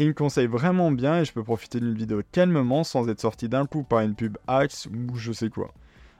Il 0.00 0.08
me 0.08 0.12
conseille 0.12 0.48
vraiment 0.48 0.90
bien 0.90 1.20
et 1.20 1.24
je 1.24 1.32
peux 1.32 1.44
profiter 1.44 1.78
d'une 1.78 1.94
vidéo 1.94 2.22
calmement 2.32 2.82
sans 2.82 3.08
être 3.08 3.20
sorti 3.20 3.48
d'un 3.48 3.64
coup 3.64 3.84
par 3.84 4.00
une 4.00 4.16
pub 4.16 4.36
Axe 4.48 4.86
ou 4.86 5.14
je 5.14 5.30
sais 5.30 5.50
quoi. 5.50 5.72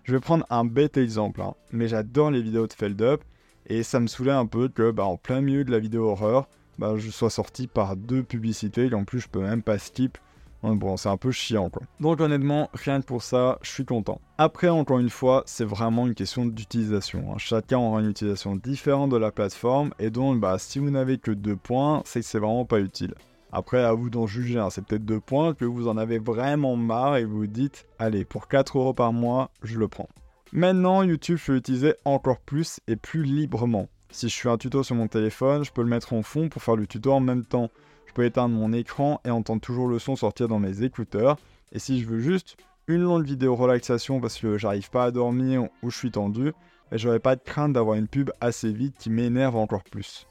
Je 0.05 0.13
vais 0.15 0.21
prendre 0.21 0.47
un 0.49 0.65
bête 0.65 0.97
exemple, 0.97 1.43
hein, 1.43 1.55
mais 1.73 1.89
j'adore 1.89 2.31
les 2.31 2.41
vidéos 2.41 2.69
de 2.69 2.73
Feld 2.73 3.03
Up 3.03 3.25
et 3.67 3.83
ça 3.83 3.99
me 3.99 4.07
saoulait 4.07 4.31
un 4.31 4.47
peu 4.47 4.69
que 4.69 4.93
bah, 4.93 5.05
en 5.05 5.17
plein 5.17 5.41
milieu 5.41 5.65
de 5.65 5.73
la 5.73 5.81
vidéo 5.81 6.09
horreur, 6.09 6.47
bah, 6.79 6.95
je 6.97 7.11
sois 7.11 7.31
sorti 7.31 7.67
par 7.67 7.97
deux 7.97 8.23
publicités 8.23 8.87
et 8.87 8.95
en 8.95 9.05
plus 9.05 9.19
je 9.19 9.29
peux 9.29 9.43
même 9.43 9.63
pas 9.63 9.79
skip 9.79 10.19
Bon, 10.63 10.97
c'est 10.97 11.11
un 11.11 11.19
peu 11.19 11.31
chiant 11.31 11.69
quoi. 11.69 11.83
Donc 12.01 12.21
honnêtement, 12.21 12.71
rien 12.73 13.01
que 13.01 13.07
pour 13.07 13.23
ça, 13.23 13.59
je 13.61 13.71
suis 13.71 13.85
content. 13.85 14.21
Après, 14.39 14.69
encore 14.69 14.99
une 14.99 15.11
fois, 15.11 15.43
c'est 15.47 15.65
vraiment 15.65 16.07
une 16.07 16.15
question 16.15 16.47
d'utilisation. 16.47 17.33
Hein. 17.33 17.39
Chacun 17.39 17.79
aura 17.79 18.01
une 18.01 18.11
utilisation 18.11 18.57
différente 18.57 19.11
de 19.11 19.17
la 19.19 19.31
plateforme 19.31 19.93
et 19.99 20.09
donc, 20.11 20.41
bah, 20.41 20.57
si 20.59 20.79
vous 20.79 20.91
n'avez 20.91 21.19
que 21.19 21.33
deux 21.33 21.57
points, 21.57 22.03
c'est 22.07 22.21
que 22.21 22.27
c'est 22.27 22.39
vraiment 22.39 22.65
pas 22.65 22.81
utile. 22.81 23.15
Après, 23.57 23.85
à 23.85 23.93
vous 23.93 24.11
d'en 24.11 24.27
juger, 24.27 24.59
hein. 24.59 24.69
c'est 24.69 24.85
peut-être 24.85 25.05
deux 25.05 25.21
points 25.21 25.55
que 25.55 25.65
vous 25.65 25.87
en 25.87 25.97
avez 25.97 26.19
vraiment 26.19 26.75
marre 26.75 27.19
et 27.19 27.25
vous 27.25 27.47
dites, 27.47 27.87
allez, 28.01 28.25
pour 28.25 28.49
4 28.49 28.79
euros 28.79 28.95
par 28.95 29.13
mois, 29.13 29.49
je 29.63 29.79
le 29.79 29.87
prends. 29.87 30.09
Maintenant, 30.53 31.05
YouTube, 31.05 31.39
je 31.39 31.47
peux 31.47 31.55
l'utiliser 31.55 31.95
encore 32.05 32.41
plus 32.41 32.81
et 32.89 32.97
plus 32.97 33.23
librement. 33.23 33.89
Si 34.11 34.29
je 34.29 34.37
fais 34.37 34.49
un 34.49 34.59
tuto 34.59 34.83
sur 34.83 34.97
mon 34.97 35.07
téléphone, 35.07 35.65
je 35.65 35.71
peux 35.71 35.83
le 35.83 35.89
mettre 35.89 36.15
en 36.15 36.23
fond 36.23 36.49
pour 36.49 36.65
faire 36.65 36.75
le 36.75 36.89
tuto 36.89 37.13
en 37.13 37.21
même 37.21 37.45
temps. 37.45 37.71
Je 38.07 38.13
peux 38.13 38.25
éteindre 38.25 38.57
mon 38.57 38.73
écran 38.73 39.21
et 39.25 39.31
entendre 39.31 39.61
toujours 39.61 39.87
le 39.87 40.01
son 40.01 40.17
sortir 40.17 40.49
dans 40.49 40.59
mes 40.59 40.83
écouteurs. 40.83 41.37
Et 41.71 41.79
si 41.79 42.01
je 42.01 42.09
veux 42.09 42.19
juste 42.19 42.57
une 42.89 43.03
longue 43.03 43.25
vidéo 43.25 43.55
relaxation 43.55 44.21
parce 44.21 44.41
que 44.41 44.59
j'arrive 44.59 44.91
pas 44.91 45.05
à 45.05 45.11
dormir 45.13 45.69
ou 45.85 45.91
je 45.91 45.97
suis 45.97 46.11
tendu, 46.11 46.53
ben, 46.91 46.97
j'aurais 46.97 47.21
pas 47.21 47.37
de 47.37 47.43
crainte 47.43 47.73
d'avoir 47.73 47.97
une 47.97 48.09
pub 48.09 48.33
assez 48.41 48.73
vite 48.73 48.97
qui 48.99 49.11
m'énerve 49.11 49.55
encore 49.55 49.85
plus. 49.85 50.27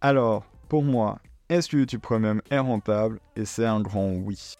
Alors, 0.00 0.44
pour 0.68 0.82
moi, 0.82 1.20
est-ce 1.50 1.68
que 1.68 1.76
YouTube 1.76 2.00
Premium 2.00 2.40
est 2.50 2.58
rentable? 2.58 3.18
Et 3.34 3.44
c'est 3.44 3.66
un 3.66 3.80
grand 3.80 4.08
oui. 4.12 4.54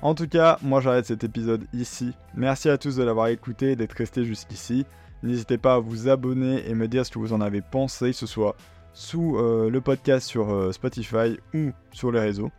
En 0.00 0.14
tout 0.14 0.28
cas, 0.28 0.58
moi 0.62 0.80
j'arrête 0.80 1.06
cet 1.06 1.24
épisode 1.24 1.66
ici. 1.72 2.12
Merci 2.34 2.68
à 2.68 2.78
tous 2.78 2.96
de 2.96 3.02
l'avoir 3.02 3.28
écouté 3.28 3.72
et 3.72 3.76
d'être 3.76 3.92
resté 3.92 4.24
jusqu'ici. 4.24 4.86
N'hésitez 5.22 5.58
pas 5.58 5.74
à 5.74 5.78
vous 5.80 6.08
abonner 6.08 6.68
et 6.68 6.74
me 6.74 6.88
dire 6.88 7.04
ce 7.04 7.10
que 7.10 7.18
vous 7.18 7.32
en 7.32 7.40
avez 7.40 7.62
pensé, 7.62 8.10
que 8.10 8.16
ce 8.16 8.26
soit 8.26 8.56
sous 8.92 9.36
euh, 9.38 9.70
le 9.70 9.80
podcast 9.80 10.26
sur 10.26 10.52
euh, 10.52 10.72
Spotify 10.72 11.38
ou 11.54 11.70
sur 11.92 12.12
les 12.12 12.20
réseaux. 12.20 12.50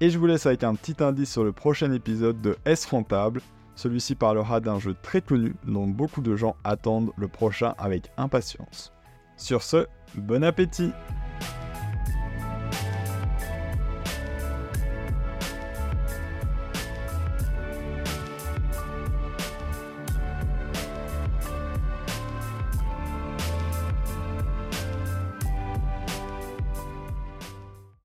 Et 0.00 0.10
je 0.10 0.18
vous 0.18 0.26
laisse 0.26 0.46
avec 0.46 0.64
un 0.64 0.74
petit 0.74 1.02
indice 1.02 1.32
sur 1.32 1.44
le 1.44 1.52
prochain 1.52 1.92
épisode 1.92 2.40
de 2.40 2.56
S 2.64 2.86
Rentable? 2.86 3.40
Celui-ci 3.76 4.14
parlera 4.14 4.60
d'un 4.60 4.78
jeu 4.78 4.94
très 5.02 5.20
connu 5.20 5.54
dont 5.64 5.86
beaucoup 5.86 6.20
de 6.20 6.36
gens 6.36 6.56
attendent 6.64 7.10
le 7.16 7.28
prochain 7.28 7.74
avec 7.78 8.10
impatience. 8.16 8.92
Sur 9.36 9.62
ce, 9.62 9.86
bon 10.14 10.44
appétit 10.44 10.92